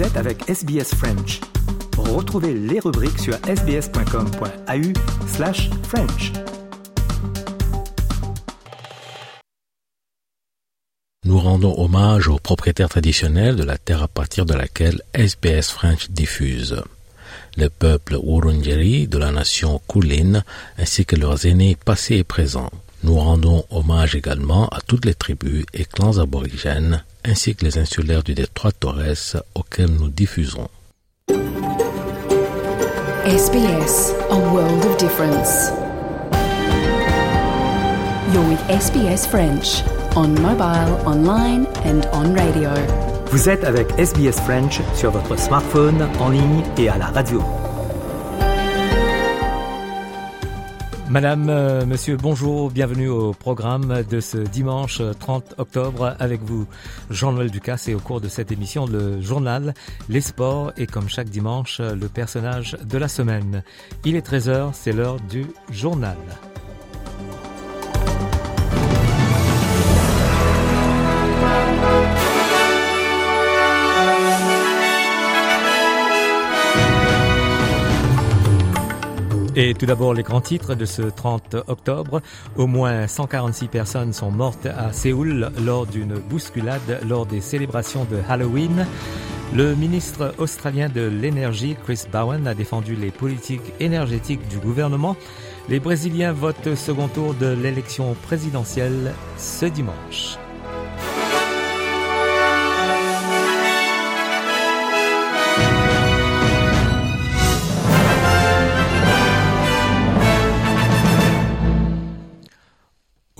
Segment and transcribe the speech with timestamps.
[0.00, 1.40] Vous êtes avec SBS French.
[1.98, 6.32] Retrouvez les rubriques sur sbs.com.au slash French.
[11.26, 16.08] Nous rendons hommage aux propriétaires traditionnels de la terre à partir de laquelle SBS French
[16.08, 16.82] diffuse.
[17.58, 20.42] Le peuple Wurundjeri de la nation Kulin
[20.78, 22.70] ainsi que leurs aînés passés et présents.
[23.02, 28.22] Nous rendons hommage également à toutes les tribus et clans aborigènes ainsi que les insulaires
[28.22, 30.68] du détroit Torres auxquels nous diffusons.
[33.26, 35.70] SBS, a world of difference.
[38.32, 39.82] You're with SBS French
[40.16, 42.70] on mobile, online and on radio.
[43.30, 47.42] Vous êtes avec SBS French sur votre smartphone, en ligne et à la radio.
[51.10, 56.68] Madame, euh, monsieur, bonjour, bienvenue au programme de ce dimanche 30 octobre avec vous,
[57.10, 59.74] Jean-Noël Ducasse et au cours de cette émission, le journal,
[60.08, 63.64] les sports et comme chaque dimanche, le personnage de la semaine.
[64.04, 66.16] Il est 13h, c'est l'heure du journal.
[79.56, 82.22] Et tout d'abord, les grands titres de ce 30 octobre.
[82.56, 88.18] Au moins 146 personnes sont mortes à Séoul lors d'une bousculade lors des célébrations de
[88.28, 88.86] Halloween.
[89.52, 95.16] Le ministre australien de l'énergie, Chris Bowen, a défendu les politiques énergétiques du gouvernement.
[95.68, 100.38] Les Brésiliens votent second tour de l'élection présidentielle ce dimanche.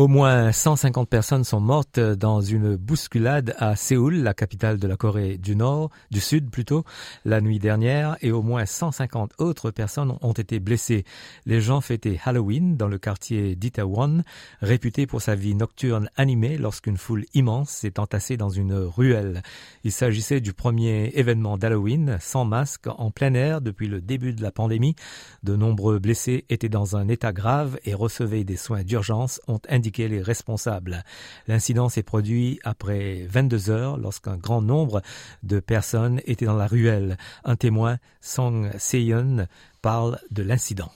[0.00, 4.96] Au moins 150 personnes sont mortes dans une bousculade à Séoul, la capitale de la
[4.96, 6.86] Corée du Nord, du Sud plutôt,
[7.26, 11.04] la nuit dernière, et au moins 150 autres personnes ont été blessées.
[11.44, 14.22] Les gens fêtaient Halloween dans le quartier d'Itaewon,
[14.62, 19.42] réputé pour sa vie nocturne animée lorsqu'une foule immense s'est entassée dans une ruelle.
[19.84, 24.42] Il s'agissait du premier événement d'Halloween sans masque en plein air depuis le début de
[24.42, 24.96] la pandémie.
[25.42, 29.89] De nombreux blessés étaient dans un état grave et recevaient des soins d'urgence, ont indiqué
[29.98, 31.04] les responsables.
[31.46, 35.02] L'incident s'est produit après 22 heures lorsqu'un grand nombre
[35.42, 37.16] de personnes étaient dans la ruelle.
[37.44, 39.46] Un témoin, Song Seyon,
[39.82, 40.90] parle de l'incident.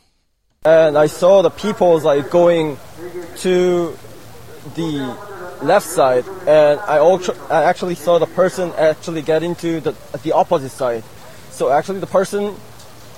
[0.67, 2.79] And I saw the people like going
[3.43, 3.95] to
[4.75, 5.15] the
[5.63, 10.33] left side, and I, also, I actually saw the person actually get into the, the
[10.33, 11.03] opposite side.
[11.51, 12.55] So actually, the person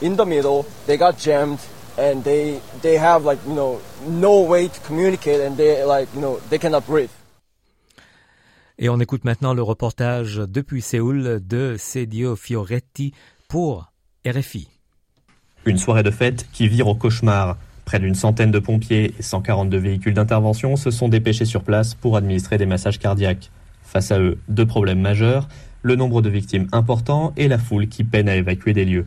[0.00, 1.60] in the middle, they got jammed
[1.98, 6.20] and they they have like you know no way to communicate and they like you
[6.20, 7.10] know they cannot breathe.
[8.78, 13.14] Et on écoute maintenant le reportage depuis Séoul de Cedio Fioretti
[13.48, 13.90] pour
[14.26, 14.68] RFI.
[15.64, 17.56] Une soirée de fête qui vire au cauchemar.
[17.86, 22.16] Près d'une centaine de pompiers et 142 véhicules d'intervention se sont dépêchés sur place pour
[22.16, 23.50] administrer des massages cardiaques.
[23.82, 25.48] Face à eux, deux problèmes majeurs,
[25.82, 29.06] le nombre de victimes important et la foule qui peine à évacuer des lieux.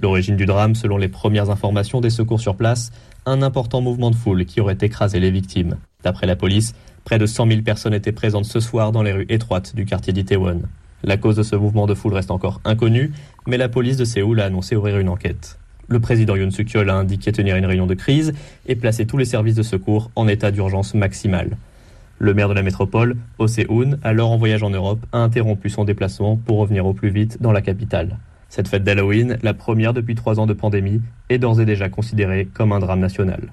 [0.00, 2.90] L'origine du drame, selon les premières informations des secours sur place,
[3.26, 5.76] un important mouvement de foule qui aurait écrasé les victimes.
[6.02, 6.74] D'après la police,
[7.04, 10.12] près de 100 000 personnes étaient présentes ce soir dans les rues étroites du quartier
[10.12, 10.62] d'Itaewon.
[11.04, 13.12] La cause de ce mouvement de foule reste encore inconnue,
[13.46, 15.58] mais la police de Séoul a annoncé ouvrir une enquête.
[15.86, 18.32] Le président Yoon suk yeol a indiqué tenir une réunion de crise
[18.66, 21.58] et placer tous les services de secours en état d'urgence maximale.
[22.18, 25.84] Le maire de la métropole, Oh Se-hoon, alors en voyage en Europe, a interrompu son
[25.84, 28.16] déplacement pour revenir au plus vite dans la capitale.
[28.54, 32.46] Cette fête d'Halloween, la première depuis trois ans de pandémie, est d'ores et déjà considérée
[32.54, 33.52] comme un drame national.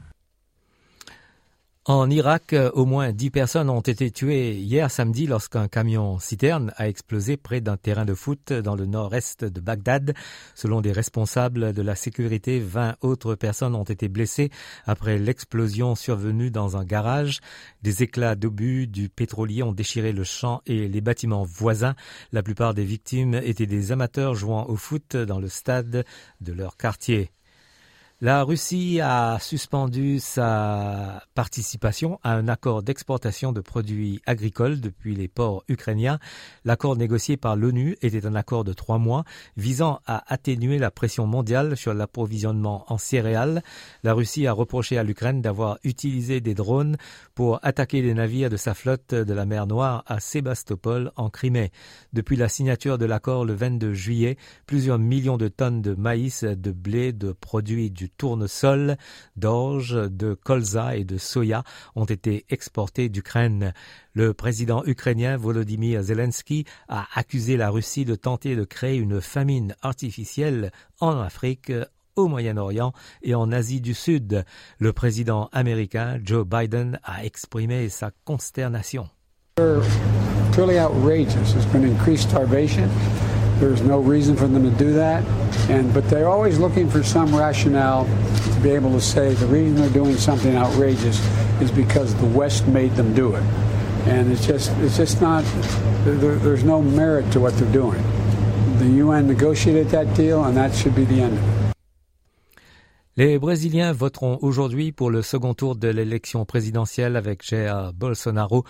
[1.86, 6.88] En Irak, au moins dix personnes ont été tuées hier samedi lorsqu'un camion citerne a
[6.88, 10.14] explosé près d'un terrain de foot dans le nord-est de Bagdad.
[10.54, 14.52] Selon des responsables de la sécurité, 20 autres personnes ont été blessées
[14.86, 17.40] après l'explosion survenue dans un garage.
[17.82, 21.96] Des éclats d'obus du pétrolier ont déchiré le champ et les bâtiments voisins.
[22.32, 26.06] La plupart des victimes étaient des amateurs jouant au foot dans le stade
[26.42, 27.32] de leur quartier.
[28.24, 35.28] La Russie a suspendu sa participation à un accord d'exportation de produits agricoles depuis les
[35.28, 36.20] ports ukrainiens.
[36.64, 39.24] L'accord négocié par l'ONU était un accord de trois mois
[39.58, 43.64] visant à atténuer la pression mondiale sur l'approvisionnement en céréales.
[44.04, 46.98] La Russie a reproché à l'Ukraine d'avoir utilisé des drones
[47.34, 51.72] pour attaquer les navires de sa flotte de la mer Noire à Sébastopol en Crimée.
[52.14, 54.38] Depuis la signature de l'accord le 22 juillet,
[54.68, 58.98] plusieurs millions de tonnes de maïs, de blé, de produits du tournesol,
[59.36, 61.64] d'orge, de colza et de soya
[61.96, 63.74] ont été exportés d'Ukraine.
[64.14, 69.76] Le président ukrainien Volodymyr Zelensky a accusé la Russie de tenter de créer une famine
[69.82, 71.72] artificielle en Afrique
[72.16, 74.44] au Moyen-Orient et en Asie du Sud.
[74.80, 79.10] Le président américain Joe Biden a exprimé sa consternation.
[85.70, 89.76] And but they're always looking for some rationale to be able to say the reason
[89.76, 91.20] they're doing something outrageous
[91.62, 93.44] is because the West made them do it.
[94.08, 95.44] And it's just it's just not
[96.04, 98.02] there, there's no merit to what they're doing.
[98.80, 101.62] The UN negotiated that deal and that should be the end of it.
[103.18, 108.64] Les Brésiliens voteront aujourd'hui pour le second tour de l'élection présidentielle avec Jair Bolsonaro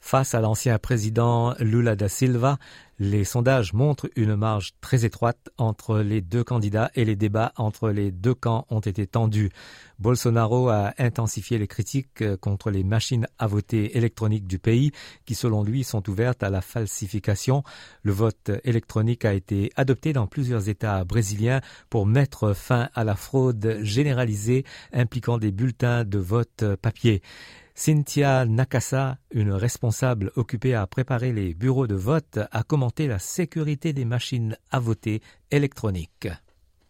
[0.00, 2.58] face à l'ancien président Lula da Silva.
[3.04, 7.90] Les sondages montrent une marge très étroite entre les deux candidats et les débats entre
[7.90, 9.50] les deux camps ont été tendus.
[9.98, 14.92] Bolsonaro a intensifié les critiques contre les machines à voter électroniques du pays
[15.26, 17.64] qui, selon lui, sont ouvertes à la falsification.
[18.04, 21.60] Le vote électronique a été adopté dans plusieurs États brésiliens
[21.90, 27.20] pour mettre fin à la fraude généralisée impliquant des bulletins de vote papier.
[27.74, 33.92] Cynthia Nakasa, une responsable occupée à préparer les bureaux de vote, a commenté la sécurité
[33.92, 36.28] des machines à voter électroniques.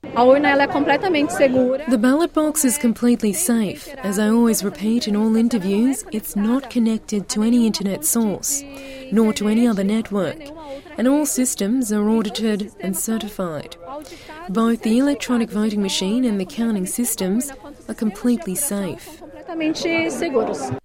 [0.05, 3.89] The ballot box is completely safe.
[4.03, 8.65] As I always repeat in all interviews, it's not connected to any internet source,
[9.13, 10.39] nor to any other network,
[10.99, 13.77] and all systems are audited and certified.
[14.49, 17.53] Both the electronic voting machine and the counting systems
[17.89, 19.22] are completely safe.
[19.53, 20.82] completamente seguros.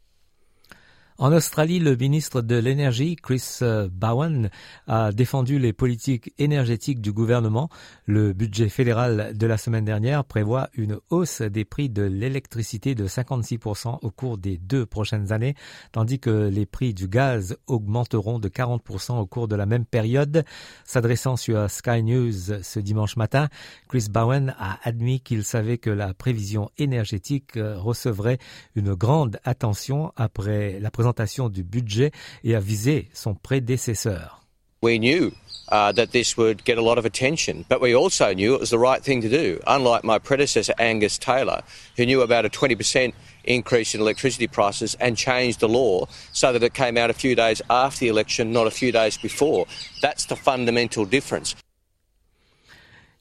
[1.20, 4.52] En Australie, le ministre de l'Énergie, Chris euh, Bowen,
[4.86, 7.70] a défendu les politiques énergétiques du gouvernement.
[8.06, 13.08] Le budget fédéral de la semaine dernière prévoit une hausse des prix de l'électricité de
[13.08, 15.56] 56% au cours des deux prochaines années,
[15.92, 20.46] tandis que les prix du gaz augmenteront de 40% au cours de la même période.
[20.86, 23.50] S'adressant sur Sky News ce dimanche matin,
[23.90, 28.38] Chris Bowen a admis qu'il savait que la prévision énergétique euh, recevrait
[28.76, 32.12] une grande attention après la présentation présentation du budget
[32.44, 34.42] et a visé son prédécesseur.
[34.82, 35.32] We knew
[35.72, 38.70] uh, that this would get a lot of attention, but we also knew it was
[38.70, 39.60] the right thing to do.
[39.66, 41.64] Unlike my predecessor, Angus Taylor,
[41.96, 43.14] who knew about a 20%
[43.46, 47.36] increase in electricity prices and changed the law so that it came out a few
[47.36, 49.66] days after the election, not a few days before.
[50.02, 51.56] That's the fundamental difference.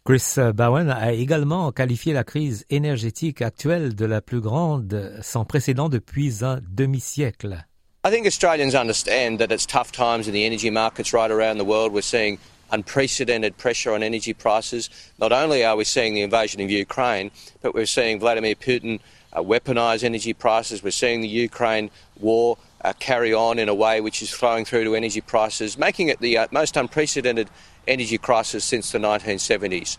[0.06, 5.88] Chris Bowen a également qualifié la crise énergétique actuelle de la plus grande sans précédent
[5.88, 7.66] depuis un demi-siècle.
[8.06, 11.64] I think Australians understand that it's tough times in the energy markets right around the
[11.64, 11.92] world.
[11.92, 12.38] We're seeing
[12.70, 14.90] unprecedented pressure on energy prices.
[15.18, 17.32] Not only are we seeing the invasion of Ukraine,
[17.62, 19.00] but we're seeing Vladimir Putin
[19.32, 20.84] uh, weaponise energy prices.
[20.84, 24.84] We're seeing the Ukraine war uh, carry on in a way which is flowing through
[24.84, 27.50] to energy prices, making it the uh, most unprecedented
[27.88, 29.98] energy crisis since the 1970s.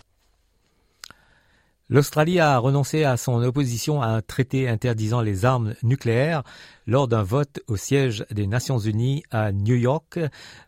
[1.89, 6.43] L'Australie a renoncé à son opposition à un traité interdisant les armes nucléaires
[6.85, 10.19] lors d'un vote au siège des Nations Unies à New York.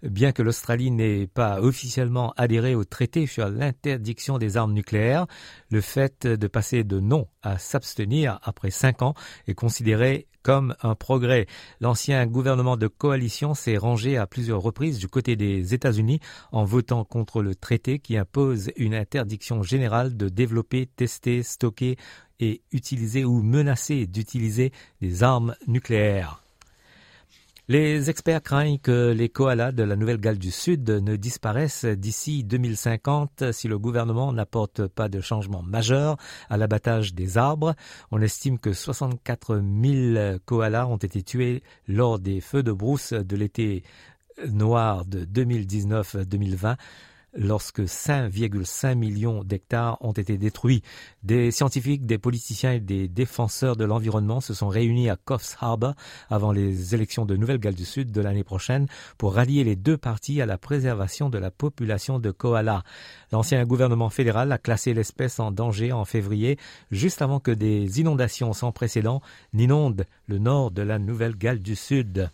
[0.01, 5.27] Bien que l'Australie n'ait pas officiellement adhéré au traité sur l'interdiction des armes nucléaires,
[5.69, 9.13] le fait de passer de non à s'abstenir après cinq ans
[9.45, 11.48] est considéré comme un progrès.
[11.80, 16.19] L'ancien gouvernement de coalition s'est rangé à plusieurs reprises du côté des États-Unis
[16.52, 21.98] en votant contre le traité qui impose une interdiction générale de développer, tester, stocker
[22.40, 26.42] et utiliser ou menacer d'utiliser des armes nucléaires.
[27.71, 33.52] Les experts craignent que les koalas de la Nouvelle-Galles du Sud ne disparaissent d'ici 2050
[33.52, 36.18] si le gouvernement n'apporte pas de changement majeur
[36.49, 37.76] à l'abattage des arbres.
[38.09, 43.35] On estime que 64 000 koalas ont été tués lors des feux de brousse de
[43.35, 43.83] l'été
[44.47, 46.76] noir de 2019-2020
[47.33, 50.81] lorsque 5,5 millions d'hectares ont été détruits.
[51.24, 55.94] Des scientifiques, des politiciens et des défenseurs de l'environnement se sont réunis à Coffs Harbour
[56.30, 60.42] avant les élections de Nouvelle-Galles du Sud de l'année prochaine pour rallier les deux parties
[60.42, 62.83] à la préservation de la population de koalas.
[63.31, 66.57] L'ancien gouvernement fédéral a classé l'espèce en danger en février,
[66.92, 69.21] juste avant que des inondations sans précédent
[69.54, 72.30] n'inondent le nord de la Nouvelle-Galles du Sud.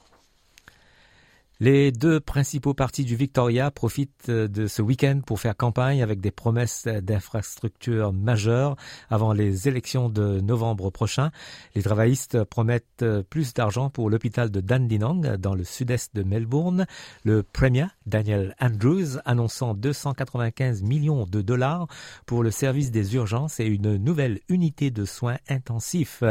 [1.62, 6.32] Les deux principaux partis du Victoria profitent de ce week-end pour faire campagne avec des
[6.32, 8.76] promesses d'infrastructures majeures
[9.10, 11.32] avant les élections de novembre prochain.
[11.74, 16.88] Les travaillistes promettent plus d'argent pour l'hôpital de Dandenong dans le sud-est de Melbourne.
[17.24, 21.88] Le Premier, Daniel Andrews, annonçant 295 millions de dollars
[22.26, 26.22] pour le service des urgences et une nouvelle unité de soins intensifs.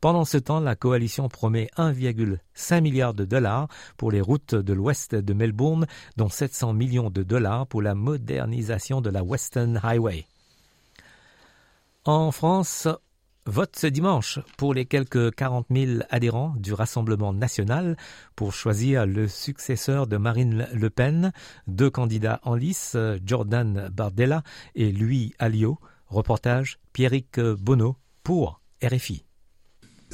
[0.00, 5.14] Pendant ce temps, la coalition promet 1,5 milliard de dollars pour les routes de l'ouest
[5.14, 10.26] de Melbourne, dont 700 millions de dollars pour la modernisation de la Western Highway.
[12.04, 12.88] En France,
[13.46, 17.98] Vote ce dimanche pour les quelques 40 000 adhérents du Rassemblement national
[18.36, 21.30] pour choisir le successeur de Marine Le Pen.
[21.66, 24.42] Deux candidats en lice, Jordan Bardella
[24.74, 25.78] et Louis Alliot.
[26.06, 29.23] Reportage Pierrick Bonneau pour RFI.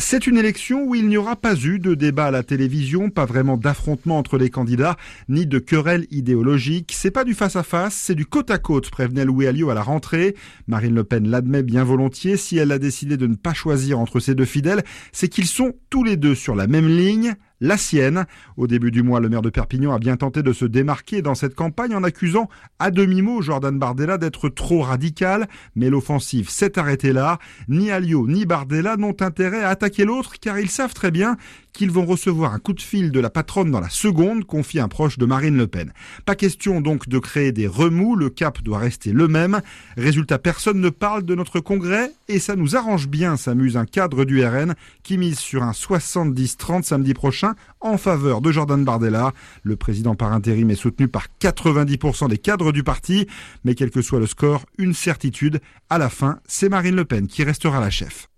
[0.03, 3.27] C'est une élection où il n'y aura pas eu de débat à la télévision, pas
[3.27, 4.97] vraiment d'affrontement entre les candidats,
[5.29, 6.95] ni de querelle idéologique.
[6.97, 10.37] C'est pas du face-à-face, c'est du côte-à-côte, prévenait Louis Alliot à la rentrée.
[10.69, 12.39] Marine Le Pen l'admet bien volontiers.
[12.39, 15.75] Si elle a décidé de ne pas choisir entre ces deux fidèles, c'est qu'ils sont
[15.91, 18.27] tous les deux sur la même ligne la sienne.
[18.57, 21.35] Au début du mois, le maire de Perpignan a bien tenté de se démarquer dans
[21.35, 22.49] cette campagne en accusant
[22.79, 27.39] à demi-mot Jordan Bardella d'être trop radical, mais l'offensive s'est arrêtée là.
[27.69, 31.37] Ni Alliot ni Bardella n'ont intérêt à attaquer l'autre car ils savent très bien
[31.73, 34.89] qu'ils vont recevoir un coup de fil de la patronne dans la seconde, confie un
[34.89, 35.93] proche de Marine Le Pen.
[36.25, 39.61] Pas question donc de créer des remous, le cap doit rester le même.
[39.97, 44.25] Résultat, personne ne parle de notre congrès et ça nous arrange bien, s'amuse un cadre
[44.25, 47.50] du RN qui mise sur un 70-30 samedi prochain
[47.81, 49.33] en faveur de Jordan Bardella.
[49.63, 53.27] Le président par intérim est soutenu par 90% des cadres du parti,
[53.65, 57.27] mais quel que soit le score, une certitude, à la fin, c'est Marine Le Pen
[57.27, 58.31] qui restera la chef.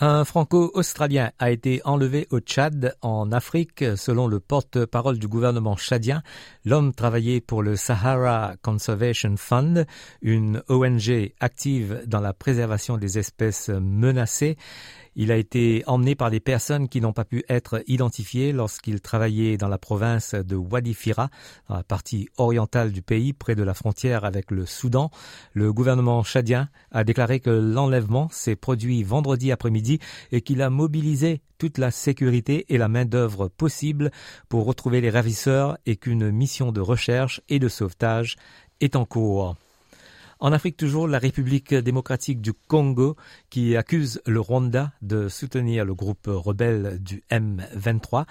[0.00, 6.22] Un franco-australien a été enlevé au Tchad, en Afrique, selon le porte-parole du gouvernement tchadien.
[6.64, 9.86] L'homme travaillait pour le Sahara Conservation Fund,
[10.22, 14.56] une ONG active dans la préservation des espèces menacées.
[15.20, 19.56] Il a été emmené par des personnes qui n'ont pas pu être identifiées lorsqu'il travaillait
[19.56, 21.28] dans la province de Wadi Fira,
[21.68, 25.10] dans la partie orientale du pays, près de la frontière avec le Soudan.
[25.54, 29.98] Le gouvernement tchadien a déclaré que l'enlèvement s'est produit vendredi après-midi
[30.30, 34.12] et qu'il a mobilisé toute la sécurité et la main-d'œuvre possible
[34.48, 38.36] pour retrouver les ravisseurs et qu'une mission de recherche et de sauvetage
[38.80, 39.56] est en cours.
[40.40, 43.16] En Afrique toujours, la République démocratique du Congo,
[43.50, 48.24] qui accuse le Rwanda de soutenir le groupe rebelle du M23,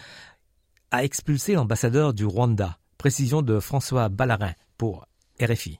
[0.92, 2.80] a expulsé l'ambassadeur du Rwanda.
[2.98, 5.06] Précision de François Ballarin pour
[5.42, 5.80] RFI.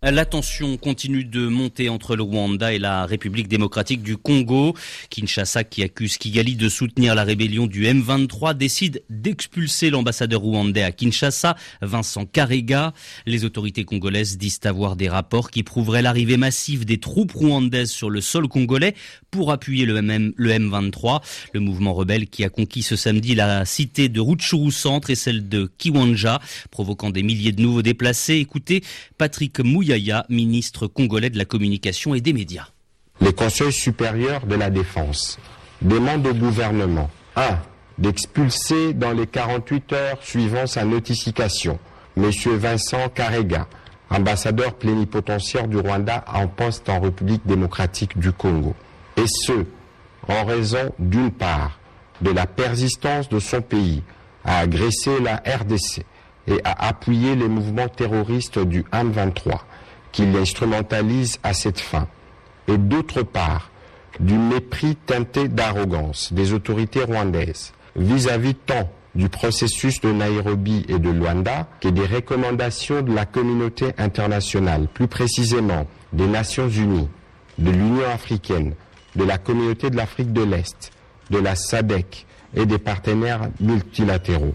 [0.00, 4.76] La tension continue de monter entre le Rwanda et la République démocratique du Congo.
[5.10, 10.92] Kinshasa, qui accuse Kigali de soutenir la rébellion du M23, décide d'expulser l'ambassadeur rwandais à
[10.92, 12.94] Kinshasa, Vincent Karega.
[13.26, 18.08] Les autorités congolaises disent avoir des rapports qui prouveraient l'arrivée massive des troupes rwandaises sur
[18.08, 18.94] le sol congolais
[19.32, 21.22] pour appuyer le, le M23.
[21.54, 25.48] Le mouvement rebelle qui a conquis ce samedi la cité de Rutshuru Centre et celle
[25.48, 26.40] de Kiwanja,
[26.70, 28.36] provoquant des milliers de nouveaux déplacés.
[28.36, 28.84] Écoutez
[29.18, 32.68] Patrick Yaya, ministre congolais de la communication et des médias.
[33.20, 35.38] Le Conseil supérieur de la défense
[35.82, 37.58] demande au gouvernement 1.
[37.98, 41.78] d'expulser dans les 48 heures suivant sa notification
[42.16, 42.30] M.
[42.56, 43.66] Vincent Karega,
[44.10, 48.74] ambassadeur plénipotentiaire du Rwanda en poste en République démocratique du Congo.
[49.16, 49.64] Et ce,
[50.28, 51.78] en raison d'une part
[52.20, 54.02] de la persistance de son pays
[54.44, 56.04] à agresser la RDC
[56.46, 59.60] et à appuyer les mouvements terroristes du M23
[60.12, 62.08] qu'il instrumentalise à cette fin,
[62.66, 63.70] et d'autre part
[64.20, 71.10] du mépris teinté d'arrogance des autorités rwandaises vis-à-vis tant du processus de Nairobi et de
[71.10, 77.08] Luanda que des recommandations de la communauté internationale, plus précisément des Nations Unies,
[77.58, 78.74] de l'Union africaine,
[79.16, 80.92] de la communauté de l'Afrique de l'Est,
[81.30, 84.54] de la SADC et des partenaires multilatéraux,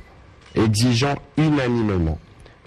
[0.55, 2.19] exigeant unanimement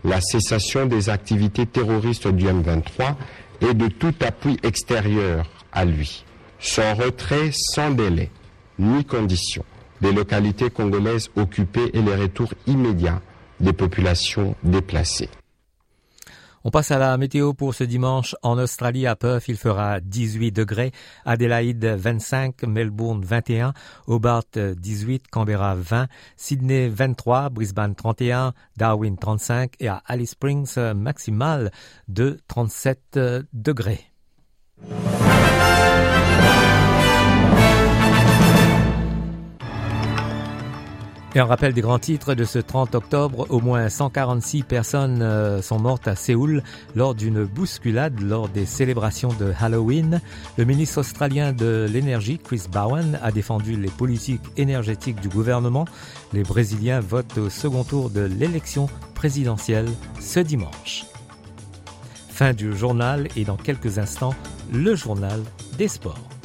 [0.04, 3.14] la cessation des activités terroristes du M23
[3.60, 6.24] et de tout appui extérieur à lui.
[6.58, 8.30] Son retrait sans délai
[8.78, 9.64] ni condition
[10.00, 13.20] des localités congolaises occupées et les retours immédiats
[13.60, 15.30] des populations déplacées.
[16.66, 18.34] On passe à la météo pour ce dimanche.
[18.42, 20.90] En Australie, à Perth, il fera 18 degrés.
[21.24, 23.72] Adelaide 25, Melbourne 21,
[24.08, 31.70] Hobart 18, Canberra 20, Sydney 23, Brisbane 31, Darwin 35 et à Alice Springs maximal
[32.08, 33.20] de 37
[33.52, 34.10] degrés.
[41.36, 45.60] Et en rappel des grands titres de ce 30 octobre, au moins 146 personnes euh,
[45.60, 46.62] sont mortes à Séoul
[46.94, 50.22] lors d'une bousculade lors des célébrations de Halloween.
[50.56, 55.84] Le ministre australien de l'énergie, Chris Bowen, a défendu les politiques énergétiques du gouvernement.
[56.32, 61.04] Les Brésiliens votent au second tour de l'élection présidentielle ce dimanche.
[62.30, 64.34] Fin du journal et dans quelques instants,
[64.72, 65.42] le journal
[65.76, 66.35] des sports.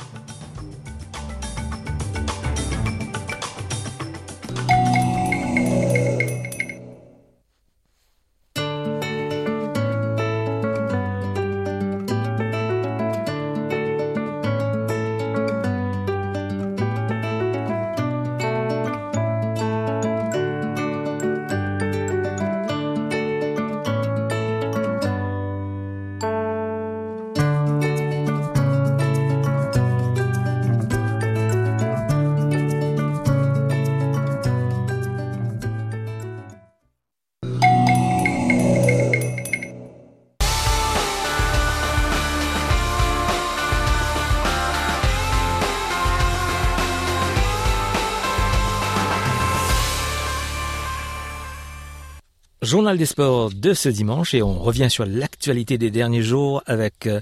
[52.72, 57.06] Journal des sports de ce dimanche et on revient sur l'actualité des derniers jours avec
[57.06, 57.20] euh,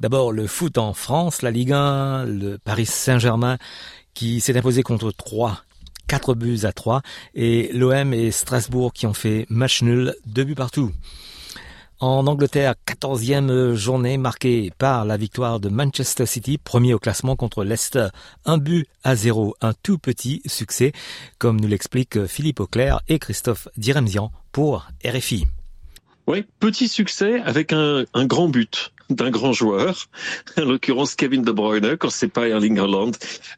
[0.00, 3.58] d'abord le foot en France, la Ligue 1, le Paris Saint-Germain
[4.12, 5.62] qui s'est imposé contre 3
[6.08, 7.02] 4 buts à 3
[7.36, 10.90] et l'OM et Strasbourg qui ont fait match nul, deux buts partout.
[12.00, 17.62] En Angleterre, quatorzième journée marquée par la victoire de Manchester City, premier au classement contre
[17.62, 18.08] Leicester.
[18.46, 20.92] Un but à zéro, un tout petit succès,
[21.38, 25.46] comme nous l'expliquent Philippe Auclair et Christophe Diremzian pour RFI.
[26.26, 30.06] Oui, petit succès avec un, un grand but d'un grand joueur,
[30.58, 33.12] en l'occurrence Kevin De Bruyne, quand c'est pas Erling Haaland,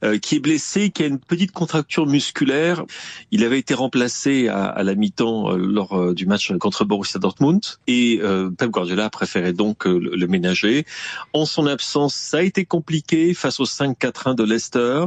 [0.04, 2.84] euh, qui est blessé, qui a une petite contracture musculaire.
[3.30, 7.18] Il avait été remplacé à, à la mi-temps euh, lors euh, du match contre Borussia
[7.18, 8.20] Dortmund et
[8.58, 10.84] Pep Guardiola a préféré donc le, le, ménager.
[11.32, 15.06] En son absence, ça a été compliqué face au 5-4-1 de Leicester,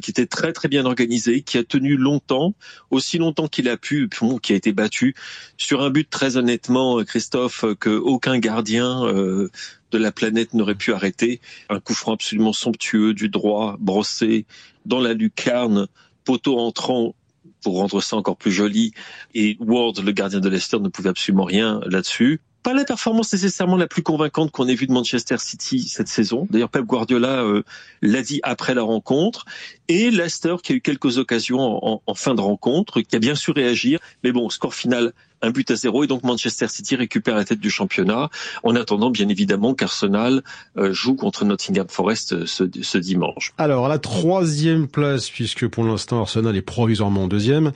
[0.00, 2.54] qui était très très bien organisé, qui a tenu longtemps,
[2.90, 4.08] aussi longtemps qu'il a pu,
[4.42, 5.14] qui a été battu
[5.56, 9.04] sur un but très honnêtement, Christophe, que aucun gardien
[9.92, 11.40] de la planète n'aurait pu arrêter.
[11.68, 14.46] Un coup franc absolument somptueux du droit, brossé
[14.86, 15.86] dans la lucarne,
[16.24, 17.14] poteau entrant
[17.62, 18.92] pour rendre ça encore plus joli.
[19.34, 22.40] Et Ward, le gardien de Leicester, ne pouvait absolument rien là-dessus.
[22.62, 26.46] Pas la performance nécessairement la plus convaincante qu'on ait vue de Manchester City cette saison.
[26.48, 27.64] D'ailleurs, Pep Guardiola euh,
[28.02, 29.46] l'a dit après la rencontre.
[29.88, 33.34] Et Leicester qui a eu quelques occasions en, en fin de rencontre, qui a bien
[33.34, 33.98] su réagir.
[34.22, 37.60] Mais bon, score final un but à zéro et donc Manchester City récupère la tête
[37.60, 38.30] du championnat
[38.62, 40.42] en attendant bien évidemment qu'Arsenal
[40.76, 43.52] euh, joue contre Nottingham Forest euh, ce, ce, dimanche.
[43.58, 47.72] Alors la troisième place puisque pour l'instant Arsenal est provisoirement deuxième,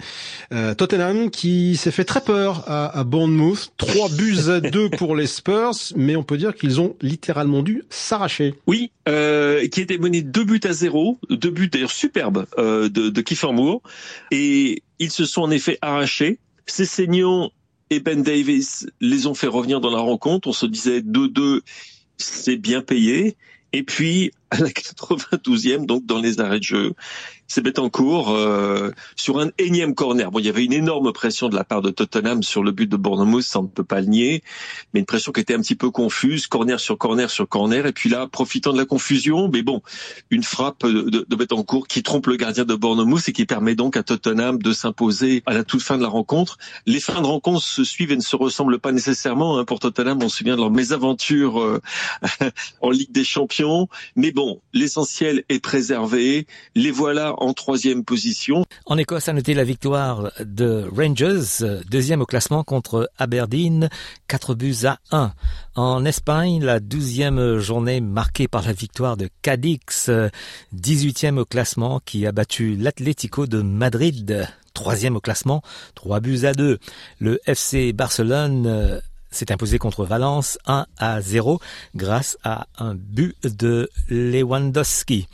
[0.53, 5.17] euh, Tottenham qui s'est fait très peur à, à Bournemouth, trois buts à deux pour
[5.17, 8.55] les Spurs, mais on peut dire qu'ils ont littéralement dû s'arracher.
[8.67, 13.09] Oui, euh, qui était mené deux buts à zéro, deux buts d'ailleurs superbes euh, de,
[13.09, 13.81] de Kiefer Moore
[14.31, 16.39] et ils se sont en effet arrachés.
[16.67, 17.51] Cessignon
[17.91, 20.49] et Ben Davis les ont fait revenir dans la rencontre.
[20.49, 21.61] On se disait 2-2,
[22.17, 23.37] c'est bien payé.
[23.73, 26.95] Et puis, à la 92e, donc dans les arrêts de jeu,
[27.49, 30.31] c'est Betancourt euh, sur un énième corner.
[30.31, 32.89] Bon, il y avait une énorme pression de la part de Tottenham sur le but
[32.89, 34.43] de Bournemouth, ça ne peut pas le nier,
[34.93, 37.93] mais une pression qui était un petit peu confuse, corner sur corner sur corner, et
[37.93, 39.83] puis là, profitant de la confusion, mais bon,
[40.31, 43.97] une frappe de, de Betancourt qui trompe le gardien de Bournemouth et qui permet donc
[43.97, 46.59] à Tottenham de s'imposer à la toute fin de la rencontre.
[46.87, 49.59] Les fins de rencontre se suivent et ne se ressemblent pas nécessairement.
[49.59, 49.65] Hein.
[49.65, 51.81] Pour Tottenham, on se souvient de leur mésaventure euh,
[52.81, 56.47] en Ligue des Champions, mais bon, l'essentiel est préservé.
[56.75, 58.65] Les voilà en troisième position.
[58.87, 63.89] En Écosse, à noter la victoire de Rangers, deuxième au classement contre Aberdeen,
[64.29, 65.33] 4 buts à 1.
[65.75, 70.11] En Espagne, la douzième journée marquée par la victoire de Cadix,
[70.75, 75.63] 18e au classement qui a battu l'Atlético de Madrid, troisième au classement,
[75.95, 76.79] 3 buts à 2.
[77.19, 79.01] Le FC Barcelone
[79.37, 81.61] s'est imposé contre Valence 1 à 0
[81.95, 85.29] grâce à un but de Lewandowski.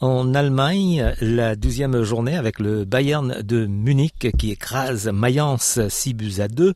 [0.00, 6.40] En Allemagne, la douzième journée avec le Bayern de Munich qui écrase Mayence 6 buts
[6.40, 6.74] à 2.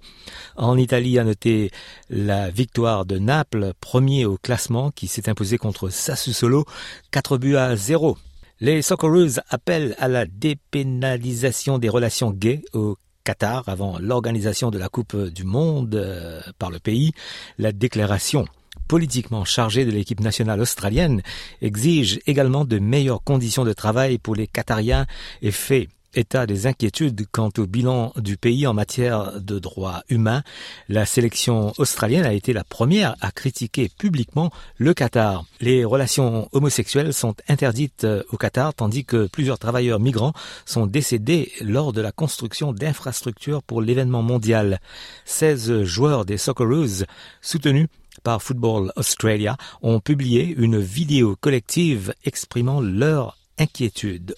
[0.56, 1.70] En Italie, à noter
[2.08, 6.64] la victoire de Naples, premier au classement qui s'est imposé contre Sassuolo
[7.10, 8.16] 4 buts à 0.
[8.60, 12.96] Les Socceroos appellent à la dépénalisation des relations gays au
[13.30, 17.12] Qatar avant l'organisation de la Coupe du Monde euh, par le pays,
[17.58, 18.44] la déclaration
[18.88, 21.22] politiquement chargée de l'équipe nationale australienne
[21.62, 25.06] exige également de meilleures conditions de travail pour les Qatariens
[25.42, 30.42] et fait état des inquiétudes quant au bilan du pays en matière de droits humains.
[30.88, 35.44] La sélection australienne a été la première à critiquer publiquement le Qatar.
[35.60, 40.32] Les relations homosexuelles sont interdites au Qatar tandis que plusieurs travailleurs migrants
[40.64, 44.80] sont décédés lors de la construction d'infrastructures pour l'événement mondial.
[45.24, 47.04] 16 joueurs des Socceroos
[47.40, 47.88] soutenus
[48.22, 54.34] par Football Australia ont publié une vidéo collective exprimant leur inquiétude.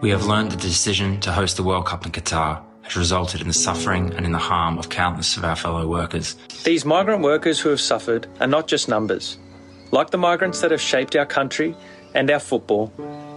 [0.00, 3.42] We have learned that the decision to host the World Cup in Qatar has resulted
[3.42, 6.36] in the suffering and in the harm of countless of our fellow workers.
[6.64, 9.36] These migrant workers who have suffered are not just numbers.
[9.90, 11.76] Like the migrants that have shaped our country
[12.14, 12.90] and our football,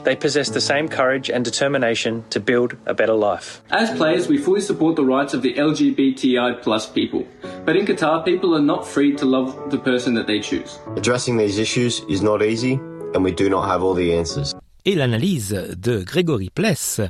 [0.06, 3.62] they possess the same courage and determination to build a better life.
[3.70, 7.28] As players, we fully support the rights of the LGBTI plus people.
[7.66, 10.80] But in Qatar, people are not free to love the person that they choose.
[10.96, 12.76] Addressing these issues is not easy,
[13.14, 14.54] and we do not have all the answers.
[14.86, 17.02] Et l'analyse de Grégory Pless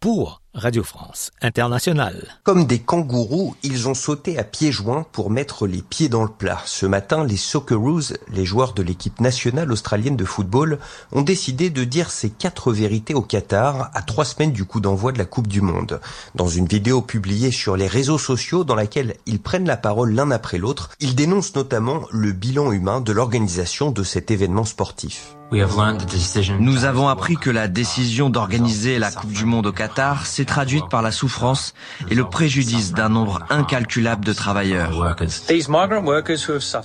[0.00, 2.38] pour Radio France Internationale.
[2.42, 6.30] Comme des kangourous, ils ont sauté à pieds joints pour mettre les pieds dans le
[6.30, 6.60] plat.
[6.64, 10.78] Ce matin, les Socceroos, les joueurs de l'équipe nationale australienne de football,
[11.12, 15.12] ont décidé de dire ces quatre vérités au Qatar à trois semaines du coup d'envoi
[15.12, 16.00] de la Coupe du Monde.
[16.34, 20.30] Dans une vidéo publiée sur les réseaux sociaux dans laquelle ils prennent la parole l'un
[20.30, 25.35] après l'autre, ils dénoncent notamment le bilan humain de l'organisation de cet événement sportif.
[25.52, 30.88] Nous avons appris que la décision d'organiser la Coupe du Monde au Qatar s'est traduite
[30.88, 31.72] par la souffrance
[32.10, 35.16] et le préjudice d'un nombre incalculable de travailleurs.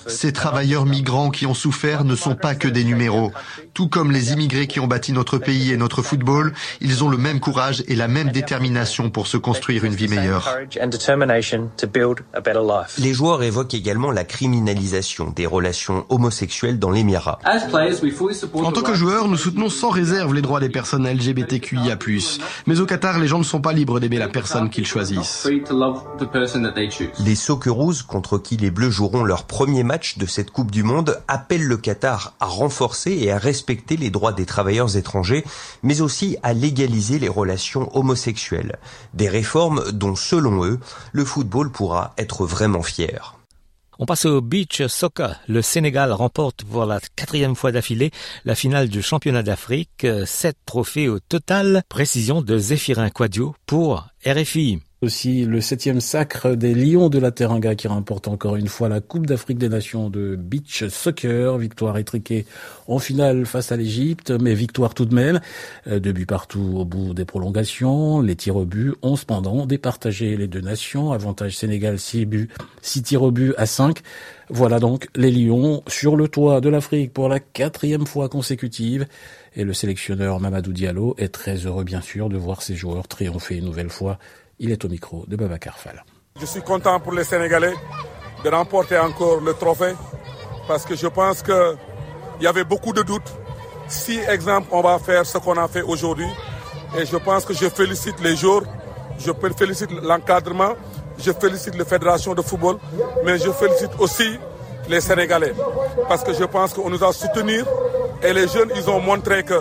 [0.08, 3.32] Ces travailleurs migrants qui ont souffert ne sont pas que des numéros.
[3.74, 7.18] Tout comme les immigrés qui ont bâti notre pays et notre football, ils ont le
[7.18, 10.48] même courage et la même détermination pour se construire une vie meilleure.
[13.00, 17.40] Les joueurs évoquent également la criminalisation des relations homosexuelles dans l'Émirat.
[18.54, 21.98] En tant que joueurs, nous soutenons sans réserve les droits des personnes LGBTQIA+.
[22.68, 25.48] Mais au Qatar, les gens ne sont pas libres d'aimer la personne qu'ils choisissent.
[27.20, 31.22] Les Socceroos, contre qui les Bleus joueront leur premier match de cette Coupe du Monde,
[31.28, 35.44] appellent le Qatar à renforcer et à respecter les droits des travailleurs étrangers,
[35.84, 38.78] mais aussi à légaliser les relations homosexuelles.
[39.14, 40.80] Des réformes dont, selon eux,
[41.12, 43.36] le football pourra être vraiment fier.
[44.04, 45.40] On passe au beach soccer.
[45.48, 48.10] Le Sénégal remporte pour la quatrième fois d'affilée
[48.46, 50.08] la finale du championnat d'Afrique.
[50.26, 51.84] Sept trophées au total.
[51.88, 54.80] Précision de Zéphirin Quadio pour RFI.
[55.04, 59.02] Aussi le septième sacre des Lions de la Teranga qui remporte encore une fois la
[59.02, 61.58] Coupe d'Afrique des Nations de beach soccer.
[61.58, 62.46] Victoire étriquée
[62.86, 65.40] en finale face à l'Égypte, mais victoire tout de même.
[65.88, 68.22] Deux buts partout au bout des prolongations.
[68.22, 71.12] Les tirs au but ont cependant départagé les deux nations.
[71.14, 72.50] Avantage Sénégal 6 buts,
[72.84, 74.02] 6 tirs au but à 5.
[74.52, 79.08] Voilà donc les Lions sur le toit de l'Afrique pour la quatrième fois consécutive.
[79.56, 83.58] Et le sélectionneur Mamadou Diallo est très heureux bien sûr de voir ses joueurs triompher
[83.58, 84.20] une nouvelle fois
[84.62, 86.04] il est au micro de Baba Carfal.
[86.40, 87.74] Je suis content pour les Sénégalais
[88.44, 89.96] de remporter encore le trophée
[90.68, 91.78] parce que je pense qu'il
[92.42, 93.34] y avait beaucoup de doutes.
[93.88, 96.28] Si, exemple, on va faire ce qu'on a fait aujourd'hui,
[96.98, 98.62] et je pense que je félicite les joueurs,
[99.18, 100.74] je félicite l'encadrement,
[101.18, 102.78] je félicite la Fédération de football,
[103.26, 104.38] mais je félicite aussi
[104.88, 105.54] les Sénégalais
[106.08, 107.66] parce que je pense qu'on nous a soutenus
[108.24, 109.60] et les jeunes, ils ont montré que,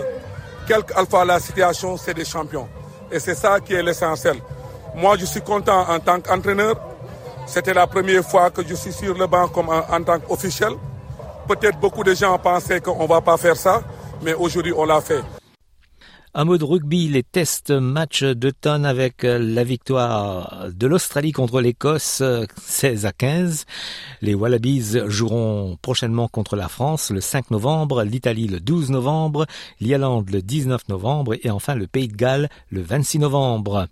[0.67, 2.69] quelle qu'alpha la situation, c'est des champions.
[3.11, 4.37] Et c'est ça qui est l'essentiel.
[4.95, 6.75] Moi, je suis content en tant qu'entraîneur.
[7.47, 10.73] C'était la première fois que je suis sur le banc comme en, tant qu'officiel.
[11.47, 13.81] Peut-être beaucoup de gens pensaient qu'on ne va pas faire ça,
[14.21, 15.23] mais aujourd'hui, on l'a fait.
[16.33, 22.23] Un mot de rugby, les tests match d'automne avec la victoire de l'Australie contre l'Écosse
[22.57, 23.65] 16 à 15.
[24.21, 29.45] Les Wallabies joueront prochainement contre la France le 5 novembre, l'Italie le 12 novembre,
[29.81, 33.87] l'Irlande le 19 novembre et enfin le Pays de Galles le 26 novembre.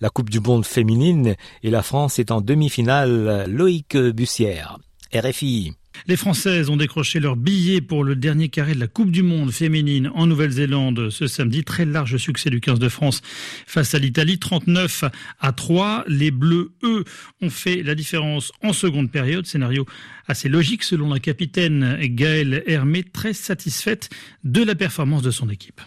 [0.00, 3.44] La Coupe du Monde féminine et la France est en demi-finale.
[3.48, 4.78] Loïc Bussière,
[5.14, 5.72] RFI.
[6.06, 9.52] Les Françaises ont décroché leur billet pour le dernier carré de la Coupe du Monde
[9.52, 11.64] féminine en Nouvelle-Zélande ce samedi.
[11.64, 13.22] Très large succès du 15 de France
[13.66, 15.04] face à l'Italie, 39
[15.40, 16.04] à 3.
[16.08, 17.04] Les Bleus, eux,
[17.40, 19.46] ont fait la différence en seconde période.
[19.46, 19.86] Scénario
[20.26, 24.10] assez logique selon la capitaine Gaëlle Hermé, très satisfaite
[24.42, 25.80] de la performance de son équipe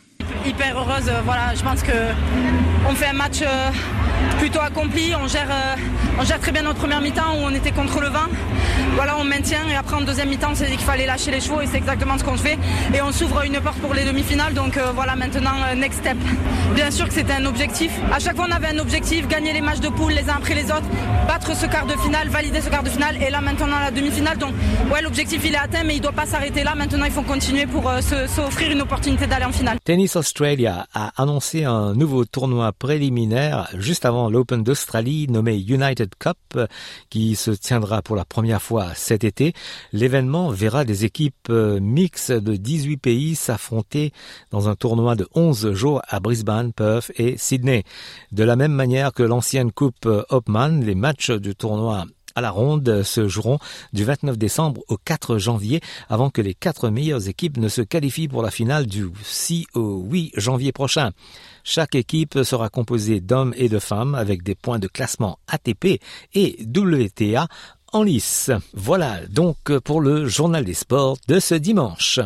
[0.45, 1.11] hyper heureuse.
[1.25, 1.91] Voilà, je pense que
[2.89, 3.41] on fait un match
[4.39, 5.13] plutôt accompli.
[5.21, 5.49] On gère,
[6.19, 8.27] on gère très bien notre première mi-temps où on était contre le vent.
[8.95, 11.67] Voilà, on maintient et après en deuxième mi-temps, dit qu'il fallait lâcher les chevaux et
[11.67, 12.57] c'est exactement ce qu'on fait.
[12.93, 14.53] Et on s'ouvre une porte pour les demi-finales.
[14.53, 16.17] Donc voilà, maintenant next step.
[16.75, 17.91] Bien sûr que c'était un objectif.
[18.13, 20.53] À chaque fois, on avait un objectif gagner les matchs de poule les uns après
[20.53, 20.87] les autres,
[21.27, 23.17] battre ce quart de finale, valider ce quart de finale.
[23.21, 24.37] Et là maintenant la demi-finale.
[24.37, 24.53] Donc
[24.91, 26.75] ouais, l'objectif il est atteint, mais il doit pas s'arrêter là.
[26.75, 27.91] Maintenant, il faut continuer pour
[28.27, 29.77] s'offrir une opportunité d'aller en finale.
[29.83, 36.37] Tennis Australia a annoncé un nouveau tournoi préliminaire juste avant l'Open d'Australie nommé United Cup
[37.09, 39.53] qui se tiendra pour la première fois cet été.
[39.93, 44.11] L'événement verra des équipes euh, mixtes de 18 pays s'affronter
[44.51, 47.83] dans un tournoi de 11 jours à Brisbane, Perth et Sydney.
[48.31, 52.05] De la même manière que l'ancienne Coupe Hopman, les matchs du tournoi
[52.37, 53.57] à la ronde se joueront
[53.93, 58.27] du 29 décembre au 4 janvier avant que les quatre meilleures équipes ne se qualifient
[58.27, 61.11] pour la finale du 6 au 8 janvier prochain.
[61.63, 65.99] Chaque équipe sera composée d'hommes et de femmes avec des points de classement ATP
[66.35, 67.47] et WTA
[67.91, 68.51] en lice.
[68.73, 72.19] Voilà donc pour le journal des sports de ce dimanche.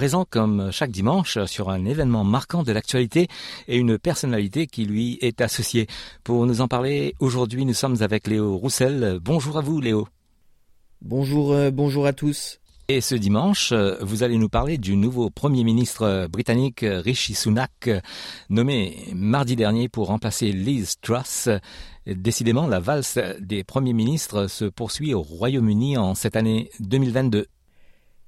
[0.00, 3.28] Présent, comme chaque dimanche, sur un événement marquant de l'actualité
[3.68, 5.88] et une personnalité qui lui est associée.
[6.24, 9.18] Pour nous en parler, aujourd'hui, nous sommes avec Léo Roussel.
[9.22, 10.08] Bonjour à vous, Léo.
[11.02, 12.60] Bonjour, euh, bonjour à tous.
[12.88, 17.90] Et ce dimanche, vous allez nous parler du nouveau Premier ministre britannique Rishi Sunak,
[18.48, 21.50] nommé mardi dernier pour remplacer Liz Truss.
[22.06, 27.48] Décidément, la valse des premiers ministres se poursuit au Royaume-Uni en cette année 2022.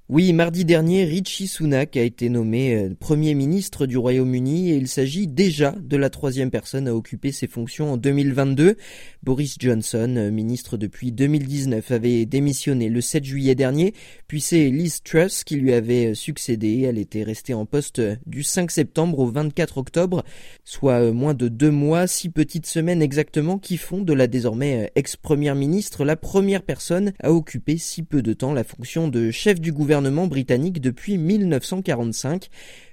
[0.08, 4.88] Oui, mardi dernier, Richie Sunak a été nommé euh, Premier ministre du Royaume-Uni et il
[4.88, 8.76] s'agit déjà de la troisième personne à occuper ces fonctions en 2022.
[9.22, 13.94] Boris Johnson, euh, ministre depuis 2019, avait démissionné le 7 juillet dernier,
[14.26, 16.82] puis c'est Liz Truss qui lui avait euh, succédé.
[16.82, 20.24] Elle était restée en poste du 5 septembre au 24 octobre,
[20.64, 25.54] soit moins de deux mois, six petites semaines exactement, qui font de la désormais ex-première
[25.54, 29.72] ministre la première personne à occuper si peu de temps la fonction de chef du
[29.72, 32.48] gouvernement britannique depuis 1945.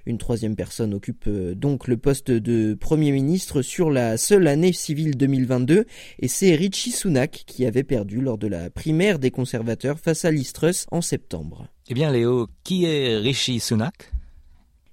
[0.06, 4.72] Une troisième personne occupe euh, donc le poste de Premier ministre sur la seule année
[4.72, 5.86] civile 2022
[6.18, 10.30] et c'est Richie Sunak qui avait perdu lors de la primaire des conservateurs face à
[10.30, 10.52] Liz
[10.90, 11.68] en septembre.
[11.88, 14.12] Eh bien Léo, qui est Richie Sunak?